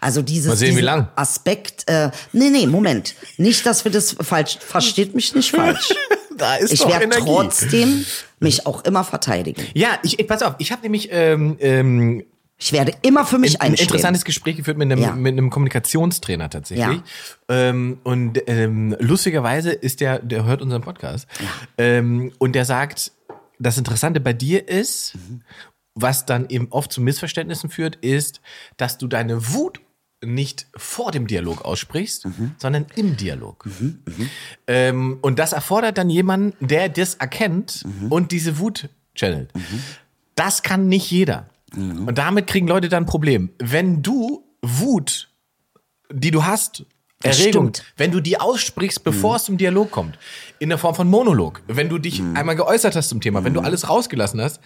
[0.00, 1.08] Also dieses Mal sehen, wie lang.
[1.16, 5.92] Aspekt, äh, nee, nee, Moment, nicht, dass wir das falsch, versteht mich nicht falsch.
[6.36, 8.04] da ist Ich werde trotzdem
[8.40, 9.62] mich auch immer verteidigen.
[9.74, 12.24] Ja, ich, ich pass auf, ich habe nämlich ähm, ähm,
[12.64, 13.88] Ich werde immer für mich ein einstehen.
[13.88, 15.16] interessantes Gespräch geführt mit einem, Ja.
[15.16, 16.86] mit einem Kommunikationstrainer tatsächlich.
[16.86, 17.02] Ja.
[17.48, 21.26] Ähm, und ähm, lustigerweise ist der, der hört unseren Podcast.
[21.76, 23.10] Ähm, und der sagt,
[23.58, 25.14] das Interessante bei dir ist,
[25.96, 28.40] was dann eben oft zu Missverständnissen führt, ist,
[28.76, 29.80] dass du deine Wut
[30.24, 33.66] nicht vor dem Dialog aussprichst, sondern im Dialog.
[34.68, 39.50] Ähm, und das erfordert dann jemanden, der das erkennt und diese Wut channelt.
[40.36, 41.46] Das kann nicht jeder.
[41.76, 43.50] Und damit kriegen Leute dann ein Problem.
[43.58, 45.28] Wenn du Wut,
[46.12, 46.84] die du hast,
[47.22, 47.84] Erregung, stimmt.
[47.96, 50.18] wenn du die aussprichst, bevor es zum Dialog kommt,
[50.58, 53.60] in der Form von Monolog, wenn du dich einmal geäußert hast zum Thema, wenn du
[53.60, 54.60] alles rausgelassen hast,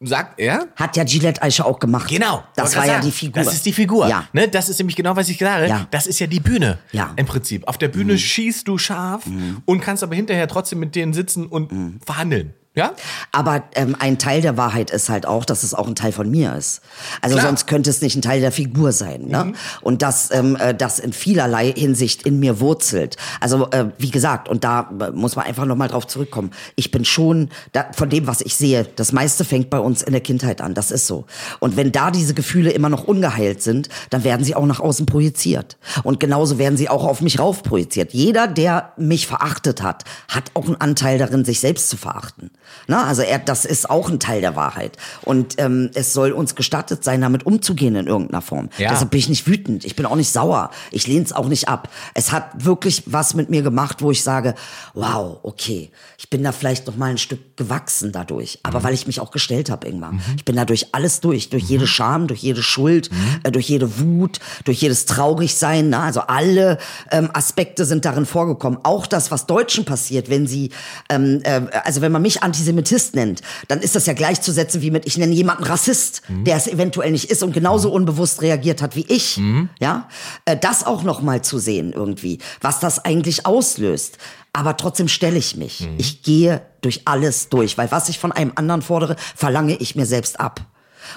[0.00, 0.68] sagt er.
[0.76, 2.08] Hat ja Gillette Eiche auch gemacht.
[2.10, 2.44] Genau.
[2.54, 3.42] Das war ja sagen, die Figur.
[3.42, 4.08] Das ist die Figur.
[4.08, 4.28] Ja.
[4.34, 4.46] Ne?
[4.46, 5.68] Das ist nämlich genau, was ich sage.
[5.68, 5.86] Ja.
[5.90, 6.78] Das ist ja die Bühne.
[6.92, 7.06] Ja.
[7.06, 7.12] Mhm.
[7.16, 7.66] Im Prinzip.
[7.66, 9.24] Auf der Bühne schießt du scharf
[9.64, 12.00] und kannst aber hinterher trotzdem mit denen sitzen und Mhm.
[12.04, 12.52] verhandeln.
[12.76, 12.92] Ja?
[13.32, 16.30] Aber ähm, ein Teil der Wahrheit ist halt auch, dass es auch ein Teil von
[16.30, 16.82] mir ist.
[17.22, 17.48] Also Klar.
[17.48, 19.28] sonst könnte es nicht ein Teil der Figur sein.
[19.28, 19.54] Ne?
[19.80, 23.16] Und das, ähm, äh, das in vielerlei Hinsicht in mir wurzelt.
[23.40, 26.50] Also äh, wie gesagt, und da äh, muss man einfach nochmal drauf zurückkommen.
[26.74, 30.12] Ich bin schon, da, von dem, was ich sehe, das meiste fängt bei uns in
[30.12, 30.74] der Kindheit an.
[30.74, 31.24] Das ist so.
[31.60, 35.06] Und wenn da diese Gefühle immer noch ungeheilt sind, dann werden sie auch nach außen
[35.06, 35.78] projiziert.
[36.02, 38.12] Und genauso werden sie auch auf mich rauf projiziert.
[38.12, 42.50] Jeder, der mich verachtet hat, hat auch einen Anteil darin, sich selbst zu verachten.
[42.86, 44.96] Na, also er, das ist auch ein Teil der Wahrheit.
[45.22, 48.68] Und ähm, es soll uns gestattet sein, damit umzugehen in irgendeiner Form.
[48.78, 48.90] Ja.
[48.90, 49.84] Deshalb bin ich nicht wütend.
[49.84, 50.70] Ich bin auch nicht sauer.
[50.90, 51.88] Ich lehne es auch nicht ab.
[52.14, 54.54] Es hat wirklich was mit mir gemacht, wo ich sage,
[54.94, 58.60] wow, okay, ich bin da vielleicht noch mal ein Stück gewachsen dadurch.
[58.62, 60.20] Aber weil ich mich auch gestellt habe irgendwann.
[60.36, 61.48] Ich bin da durch alles durch.
[61.50, 63.10] Durch jede Scham, durch jede Schuld,
[63.42, 65.90] äh, durch jede Wut, durch jedes Traurigsein.
[65.90, 66.78] Na, also alle
[67.10, 68.78] ähm, Aspekte sind darin vorgekommen.
[68.82, 70.70] Auch das, was Deutschen passiert, wenn sie,
[71.08, 75.06] ähm, äh, also wenn man mich Antisemitist nennt, dann ist das ja gleichzusetzen wie mit,
[75.06, 79.04] ich nenne jemanden Rassist, der es eventuell nicht ist und genauso unbewusst reagiert hat wie
[79.08, 79.36] ich.
[79.78, 80.08] Ja,
[80.46, 84.18] äh, das auch noch mal zu sehen irgendwie, was das eigentlich auslöst.
[84.52, 85.86] Aber trotzdem stelle ich mich.
[85.98, 90.06] Ich gehe durch alles durch, weil was ich von einem anderen fordere, verlange ich mir
[90.06, 90.62] selbst ab.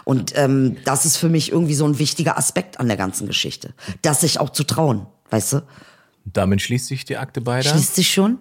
[0.04, 3.74] Und ähm, das ist für mich irgendwie so ein wichtiger Aspekt an der ganzen Geschichte,
[4.02, 5.62] das sich auch zu trauen, weißt du?
[6.34, 7.70] Damit schließt sich die Akte beider.
[7.70, 8.40] Schließt sich schon?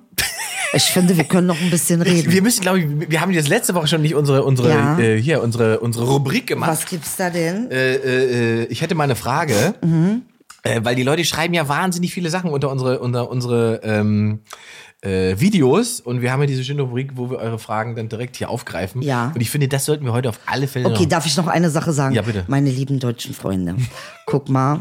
[0.74, 2.30] Ich finde, wir können noch ein bisschen reden.
[2.30, 4.98] Wir müssen, glaube ich, wir haben jetzt letzte Woche schon nicht unsere, unsere, Ja.
[4.98, 6.70] äh, hier, unsere, unsere Rubrik gemacht.
[6.70, 7.70] Was gibt's da denn?
[7.70, 9.74] Äh, äh, ich hätte mal eine Frage,
[10.62, 14.40] äh, weil die Leute schreiben ja wahnsinnig viele Sachen unter unsere, unter unsere ähm,
[15.00, 18.36] äh, Videos und wir haben ja diese schöne Rubrik, wo wir eure Fragen dann direkt
[18.36, 19.00] hier aufgreifen.
[19.00, 19.32] Ja.
[19.34, 21.70] Und ich finde, das sollten wir heute auf alle Fälle Okay, darf ich noch eine
[21.70, 22.14] Sache sagen?
[22.14, 22.44] Ja, bitte.
[22.48, 23.76] Meine lieben deutschen Freunde,
[24.26, 24.80] guck mal,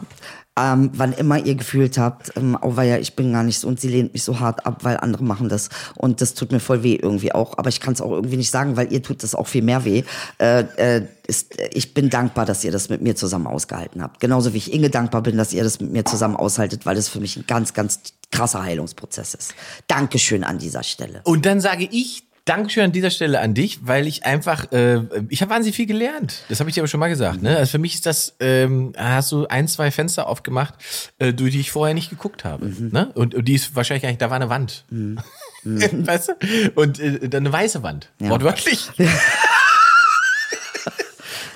[0.58, 3.80] ähm, wann immer ihr gefühlt habt, ähm, oh ja, ich bin gar nicht so und
[3.80, 6.84] sie lehnt mich so hart ab, weil andere machen das und das tut mir voll
[6.84, 9.36] weh irgendwie auch, aber ich kann es auch irgendwie nicht sagen, weil ihr tut das
[9.36, 10.04] auch viel mehr weh.
[10.40, 14.20] Äh, äh, ist, ich bin dankbar, dass ihr das mit mir zusammen ausgehalten habt.
[14.20, 17.10] Genauso wie ich Inge dankbar bin, dass ihr das mit mir zusammen aushaltet, weil das
[17.10, 18.00] für mich ein ganz, ganz
[18.32, 19.54] krasser Heilungsprozess ist.
[19.88, 21.22] Dankeschön an dieser Stelle.
[21.24, 25.42] Und dann sage ich Dankeschön an dieser Stelle an dich, weil ich einfach, äh, ich
[25.42, 26.44] habe wahnsinnig viel gelernt.
[26.48, 27.42] Das habe ich dir aber schon mal gesagt.
[27.42, 27.58] Ne?
[27.58, 30.76] Also für mich ist das, ähm, hast du ein, zwei Fenster aufgemacht,
[31.20, 32.68] äh, durch die ich vorher nicht geguckt habe.
[32.68, 33.12] Ne?
[33.16, 34.86] Und, und die ist wahrscheinlich nicht, da war eine Wand.
[35.64, 36.34] weißt du?
[36.76, 38.10] Und äh, dann eine weiße Wand.
[38.20, 38.90] Wortwörtlich.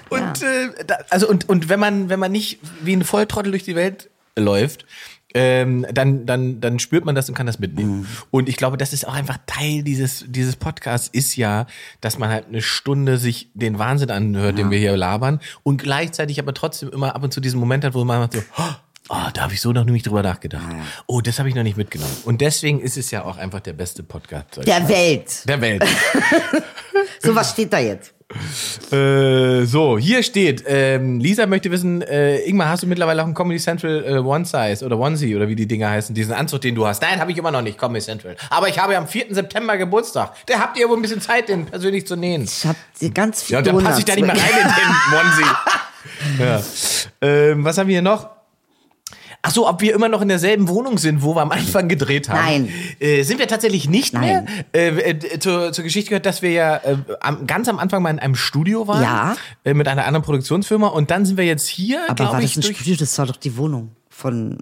[0.10, 3.64] und äh, da, also und, und wenn man, wenn man nicht wie ein Volltrottel durch
[3.64, 4.86] die Welt läuft,
[5.34, 8.08] ähm, dann, dann, dann spürt man das und kann das mitnehmen.
[8.32, 11.68] Und ich glaube, das ist auch einfach Teil dieses, dieses Podcasts, ist ja,
[12.02, 16.40] dass man halt eine Stunde sich den Wahnsinn anhört, den wir hier labern, und gleichzeitig
[16.40, 19.42] aber trotzdem immer ab und zu diesen Moment hat, wo man macht so, oh, da
[19.42, 20.64] habe ich so noch nicht drüber nachgedacht.
[21.08, 22.16] Oh, das habe ich noch nicht mitgenommen.
[22.26, 25.48] Und deswegen ist es ja auch einfach der beste Podcast Der Welt.
[25.48, 25.84] der Welt.
[27.24, 28.14] So, was steht da jetzt?
[28.92, 33.34] Äh, so, hier steht, ähm, Lisa möchte wissen, äh, Ingmar, hast du mittlerweile auch einen
[33.34, 36.76] Comedy Central äh, One Size oder Onesie oder wie die Dinger heißen, diesen Anzug, den
[36.76, 37.02] du hast?
[37.02, 38.36] Nein, habe ich immer noch nicht, Comedy Central.
[38.50, 39.28] Aber ich habe ja am 4.
[39.30, 40.34] September Geburtstag.
[40.46, 42.44] Da habt ihr wohl ein bisschen Zeit, den persönlich zu nähen.
[42.44, 45.20] Ich hab dir ganz viel Ja, dann passe ich da nicht mehr rein in den
[45.20, 46.64] Onesie.
[47.22, 47.52] ja.
[47.52, 48.41] ähm, was haben wir hier noch?
[49.44, 52.30] Ach so, ob wir immer noch in derselben Wohnung sind, wo wir am Anfang gedreht
[52.30, 52.40] haben.
[52.40, 52.70] Nein.
[53.00, 54.22] Äh, sind wir tatsächlich nicht Nein.
[54.22, 54.46] mehr.
[54.74, 58.12] Äh, äh, zur, zur Geschichte gehört, dass wir ja äh, am, ganz am Anfang mal
[58.12, 59.02] in einem Studio waren.
[59.02, 59.36] Ja.
[59.64, 60.88] Äh, mit einer anderen Produktionsfirma.
[60.88, 62.76] Und dann sind wir jetzt hier, Aber war ich, das ein.
[62.76, 62.96] Studio?
[63.00, 64.60] Das war doch die Wohnung von.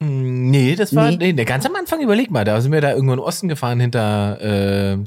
[0.00, 1.10] Nee, das war...
[1.10, 1.32] Nee.
[1.32, 1.44] Nee.
[1.44, 2.44] Ganz am Anfang, überleg mal.
[2.44, 4.40] Da sind wir da irgendwo in den Osten gefahren, hinter...
[4.40, 4.98] Äh,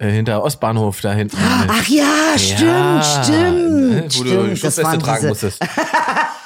[0.00, 1.36] äh, hinter Ostbahnhof da hinten.
[1.40, 3.90] Ach ja, stimmt, Ja, stimmt.
[3.90, 4.50] ne, Wo du stimmt.
[4.52, 5.60] Das Schutzweste tragen diese, musstest.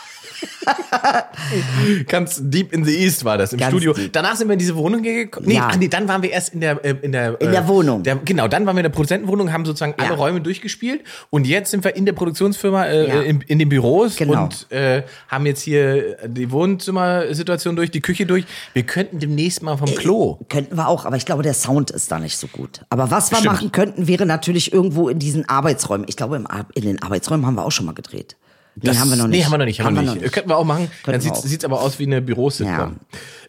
[2.08, 3.92] Ganz deep in the East war das im Ganz Studio.
[3.92, 4.12] deep.
[4.12, 5.46] Danach sind wir in diese Wohnung gekommen.
[5.46, 5.68] Nee, Ja.
[5.70, 8.02] ach nee, dann waren wir erst in der äh, in der In der Wohnung.
[8.02, 10.14] Der, genau, dann waren wir in der Produzentenwohnung, haben sozusagen alle Ja.
[10.16, 13.20] Räume durchgespielt und jetzt sind wir in der Produktionsfirma äh, Ja.
[13.22, 14.44] in, in den Büros Genau.
[14.44, 18.44] und äh, haben jetzt hier die Wohnzimmersituation durch, die Küche durch.
[18.72, 20.38] Wir könnten demnächst mal vom Klo.
[20.48, 22.82] Könnten wir auch, aber ich glaube, der Sound ist da nicht so gut.
[22.90, 23.52] Aber was wir Stimmt.
[23.52, 26.06] machen könnten, wäre natürlich irgendwo in diesen Arbeitsräumen.
[26.08, 28.36] Ich glaube, im, in den Arbeitsräumen haben wir auch schon mal gedreht.
[28.76, 29.38] Nee, Das- haben wir noch nicht.
[29.38, 29.80] Nee, haben wir noch nicht.
[29.80, 30.32] Haben, wir nicht.
[30.32, 30.90] Könnten wir auch machen.
[31.04, 33.00] dann Könnten wir sieht sieht's aber aus wie eine Bürositcom.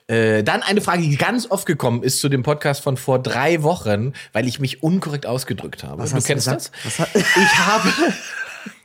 [0.07, 3.63] Äh, dann eine Frage, die ganz oft gekommen ist zu dem Podcast von vor drei
[3.63, 6.01] Wochen, weil ich mich unkorrekt ausgedrückt habe.
[6.01, 6.71] Was du du kennst gesagt?
[6.83, 6.99] das?
[7.37, 7.89] Ich habe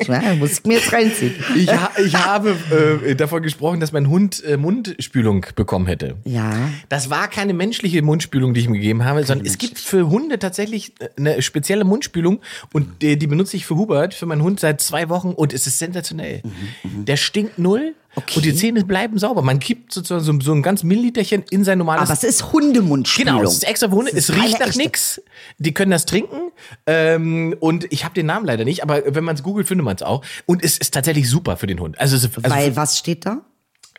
[0.06, 1.34] Ja, muss ich mir jetzt reinziehen.
[1.56, 2.56] Ich, ha ich habe
[3.04, 6.16] äh, davon gesprochen, dass mein Hund äh, Mundspülung bekommen hätte.
[6.24, 6.70] Ja.
[6.88, 10.38] Das war keine menschliche Mundspülung, die ich ihm gegeben habe, sondern es gibt für Hunde
[10.38, 12.40] tatsächlich äh, eine spezielle Mundspülung
[12.72, 15.66] und die, die benutze ich für Hubert, für meinen Hund seit zwei Wochen und es
[15.66, 16.42] ist sensationell.
[16.84, 18.36] Der stinkt null Okay.
[18.36, 19.42] und die Zähne bleiben sauber.
[19.42, 23.36] Man kippt sozusagen so, so ein ganz Milliliterchen in sein normales Aber es ist Hundemundspülung.
[23.36, 24.10] Genau, es ist extra für Hunde.
[24.12, 25.20] Es riecht nach nix.
[25.58, 26.50] Die können das trinken.
[26.86, 29.87] Ähm, und ich habe den Namen leider nicht, aber wenn man es googelt, findet man
[29.96, 30.24] es auch.
[30.46, 31.98] Und es ist tatsächlich super für den Hund.
[32.00, 33.42] Also, es- also Weil was steht da?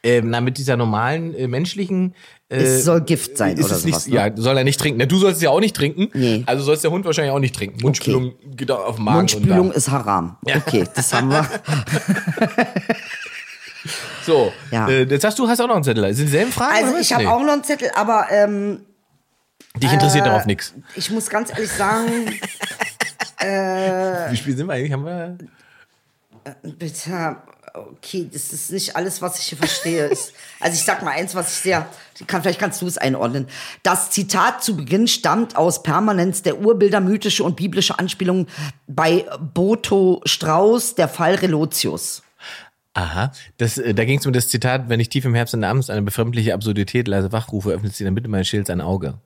[0.02, 2.16] ähm, na, mit dieser normalen äh, menschlichen.
[2.48, 4.08] Äh, Es soll Gift sein ist oder es nicht, sowas.
[4.08, 4.16] Ne?
[4.16, 4.98] Ja, soll er nicht trinken.
[4.98, 6.08] Na, du sollst es ja auch nicht trinken.
[6.14, 6.44] Nee.
[6.46, 7.82] Also sollst der Hund wahrscheinlich auch nicht trinken.
[7.82, 9.18] Mundspülung geht auch auf den Magen.
[9.18, 10.38] Mundspülung und ist Haram.
[10.46, 11.46] Okay, das haben wir.
[14.26, 14.88] So, Ja.
[14.90, 16.14] äh, jetzt hast du hast auch noch einen Zettel.
[16.14, 16.74] Sind dieselben Fragen?
[16.86, 18.82] Also ich habe auch noch einen Zettel, aber ähm,
[19.78, 20.74] Dich interessiert darauf nichts.
[20.96, 22.06] ich muss ganz ehrlich sagen,
[24.30, 24.92] Wie spät sind wir eigentlich?
[24.92, 25.38] Haben wir.
[26.62, 27.38] Bitte,
[27.74, 30.10] okay, das ist nicht alles, was ich hier verstehe.
[30.62, 31.88] Also ich sag mal eins, was ich sehr,
[32.28, 33.48] kann, vielleicht kannst du es einordnen.
[33.82, 38.48] Das Zitat zu Beginn stammt aus Permanenz der Urbilder, mythische und biblische Anspielungen
[38.88, 42.24] bei Boto Strauß, der Fall Relotius.
[42.94, 45.64] Aha, das, äh, da ging es um das Zitat, wenn ich tief im Herbst und
[45.64, 49.20] abends eine befremdliche Absurdität leise wachrufe, öffnet sie in der Mitte meines Schilds ein Auge.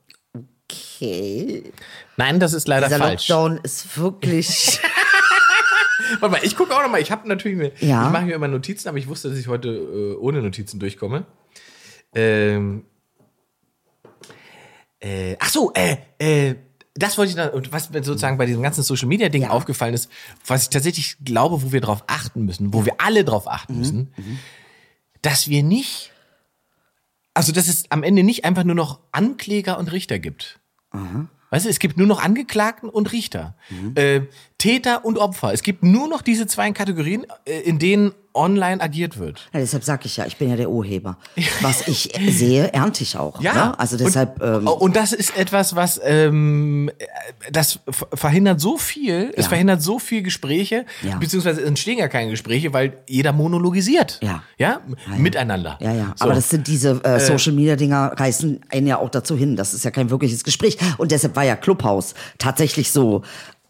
[0.64, 1.72] Okay.
[2.16, 3.28] Nein, das ist leider Dieser falsch.
[3.28, 4.80] Lockdown ist wirklich.
[6.20, 7.00] Warte mal, ich gucke auch noch mal.
[7.00, 8.06] Ich habe natürlich, mir, Ja.
[8.06, 11.24] ich mache mir immer Notizen, aber ich wusste, dass ich heute äh, ohne Notizen durchkomme.
[12.14, 12.84] Ähm,
[15.00, 16.54] äh, ach so, äh, äh,
[16.94, 19.50] das wollte ich noch, und was mir sozusagen bei diesem ganzen Social Media Ding Ja.
[19.50, 20.10] aufgefallen ist,
[20.46, 23.50] was ich tatsächlich glaube, wo wir drauf achten müssen, wo wir alle drauf Mhm.
[23.50, 24.14] achten müssen,
[25.22, 26.12] dass wir nicht,
[27.34, 30.60] also dass es am Ende nicht einfach nur noch Ankläger und Richter gibt.
[31.54, 33.54] Weißt du, es gibt nur noch Angeklagten und Richter.
[33.94, 34.22] Äh,
[34.58, 35.52] Täter und Opfer.
[35.52, 39.48] Es gibt nur noch diese zwei Kategorien, äh, in denen online agiert wird.
[39.52, 41.16] Ja, deshalb sag ich ja, ich bin ja der Urheber.
[41.60, 43.40] Was ich sehe, ernte ich auch.
[43.40, 43.78] Ja, Ne?
[43.78, 44.42] Also deshalb.
[44.42, 47.04] Und, ähm, und das ist etwas, was ähm, äh,
[47.52, 49.32] das ver- verhindert so viel.
[49.36, 49.48] Es Ja.
[49.50, 51.16] verhindert so viel Gespräche, Ja.
[51.18, 54.18] beziehungsweise es entstehen ja keine Gespräche, weil jeder monologisiert.
[54.22, 54.42] Ja.
[54.58, 54.80] ja,
[55.16, 55.78] miteinander.
[55.80, 56.14] Ja, ja.
[56.16, 56.24] So.
[56.24, 59.56] Aber das sind diese äh, Social Media Dinger reißen einen ja auch dazu hin.
[59.56, 60.76] Das ist ja kein wirkliches Gespräch.
[60.98, 63.22] Und deshalb war ja Clubhouse tatsächlich so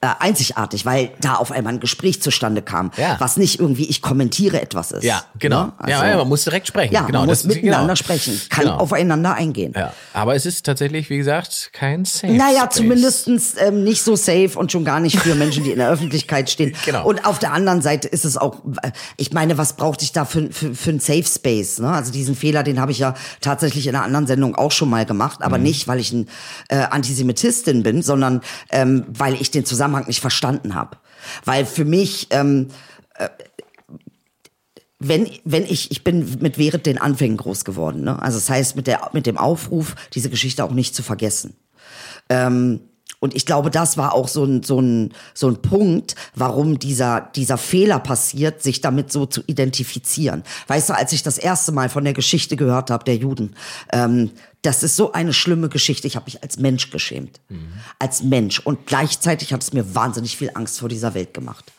[0.04, 3.16] äh, einzigartig, weil da auf einmal ein Gespräch zustande kam, Ja.
[3.18, 5.04] was nicht irgendwie ich kommentiere etwas ist.
[5.04, 5.64] ja, genau.
[5.66, 5.72] Ne?
[5.88, 6.92] ja, Also- ja, man muss direkt sprechen.
[6.94, 7.96] Ja, genau, man muss miteinander genau.
[7.96, 8.76] sprechen, kann Genau.
[8.78, 9.72] aufeinander eingehen.
[9.76, 12.74] Ja, aber es ist tatsächlich, wie gesagt, kein Safe Naja, Space.
[12.76, 16.50] zumindestens ähm, nicht so safe und schon gar nicht für Menschen, die in der Öffentlichkeit
[16.50, 16.74] stehen.
[16.84, 17.06] Genau.
[17.06, 20.24] Und auf der anderen Seite ist es auch, äh, ich meine, was brauchte ich da
[20.24, 21.78] für, für, für einen Safe Space?
[21.78, 21.88] Ne?
[21.90, 25.06] Also diesen Fehler, den habe ich ja tatsächlich in einer anderen Sendung auch schon mal
[25.06, 25.62] gemacht, aber Mhm.
[25.64, 26.28] nicht, weil ich ein
[26.68, 28.40] äh, Antisemitistin bin, sondern
[28.70, 30.98] ähm, weil ich den Zusammenhang nicht verstanden habe.
[31.44, 32.68] Weil für mich ähm,
[35.06, 38.20] wenn, wenn ich, ich bin mit während den Anfängen groß geworden, ne?
[38.22, 41.56] Also das heißt, mit der, mit dem Aufruf, diese Geschichte auch nicht zu vergessen.
[42.30, 42.80] Ähm,
[43.24, 47.22] und ich glaube, das war auch so ein, so ein, so ein Punkt, warum dieser,
[47.34, 50.42] dieser Fehler passiert, sich damit so zu identifizieren.
[50.66, 53.56] Weißt du, als ich das erste Mal von der Geschichte gehört habe, der Juden,
[53.94, 56.06] ähm, das ist so eine schlimme Geschichte.
[56.06, 57.40] Ich habe mich als Mensch geschämt.
[57.98, 58.58] Als Mensch.
[58.58, 61.72] Und gleichzeitig hat es mir wahnsinnig viel Angst vor dieser Welt gemacht.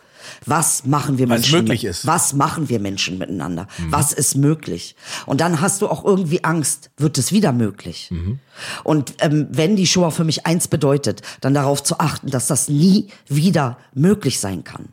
[0.46, 1.60] Was machen wir Was Menschen?
[1.60, 2.06] möglich mit, ist.
[2.08, 3.68] Was machen wir Menschen miteinander?
[3.90, 4.96] Was ist möglich?
[5.26, 8.12] Und dann hast du auch irgendwie Angst, wird es wieder möglich?
[8.84, 12.70] Und ähm, wenn die Shoah für mich eins bedeutet, dann darauf zu achten, dass das
[12.70, 14.90] nie wieder möglich sein kann.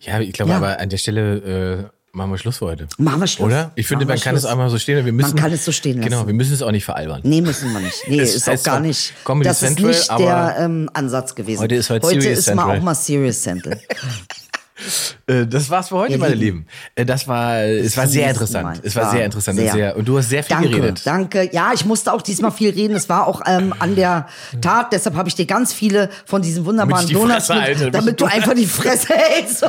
[0.00, 0.56] Ja, ich glaube Ja.
[0.58, 2.86] aber an der Stelle äh, machen wir Schluss für heute.
[2.98, 3.46] Machen wir Schluss.
[3.46, 3.72] Oder?
[3.74, 5.04] Ich finde, Machen man kann es einmal so stehen.
[5.04, 6.26] Wir müssen, kann es so stehen Genau, lassen.
[6.28, 7.20] wir müssen es auch nicht veralbern.
[7.24, 7.96] Nee, müssen wir nicht.
[8.08, 9.12] Nee, ist auch gar nicht.
[9.24, 11.60] Comedy das Central, ist nicht der ähm, Ansatz gewesen.
[11.62, 13.80] heute ist halt heute Serious ist mal auch mal Serious Central.
[15.26, 16.58] Äh, das war's für heute, Ihr meine Lieben.
[16.58, 16.66] Lieben.
[16.96, 18.64] Äh, das war, es war sehr interessant.
[18.64, 18.76] Mal.
[18.82, 21.00] Es war sehr interessant und sehr, und du hast sehr viel danke, geredet.
[21.06, 21.48] Danke.
[21.50, 22.94] Ja, ich musste auch diesmal viel reden.
[22.94, 24.26] Es war auch ähm, an der
[24.60, 24.92] Tat.
[24.92, 28.20] Deshalb habe ich dir ganz viele von diesen wunderbaren die Donuts Fresse halte, mit, damit
[28.20, 29.64] du einfach die Fresse hältst.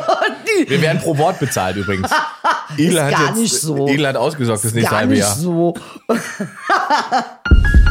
[0.67, 2.09] Wir werden pro Wort bezahlt übrigens.
[2.77, 3.87] Edel hat gar jetzt, nicht so.
[3.87, 5.35] Edel hat ausgesorgt das nächste gar halbe nicht Jahr.
[5.35, 5.73] so.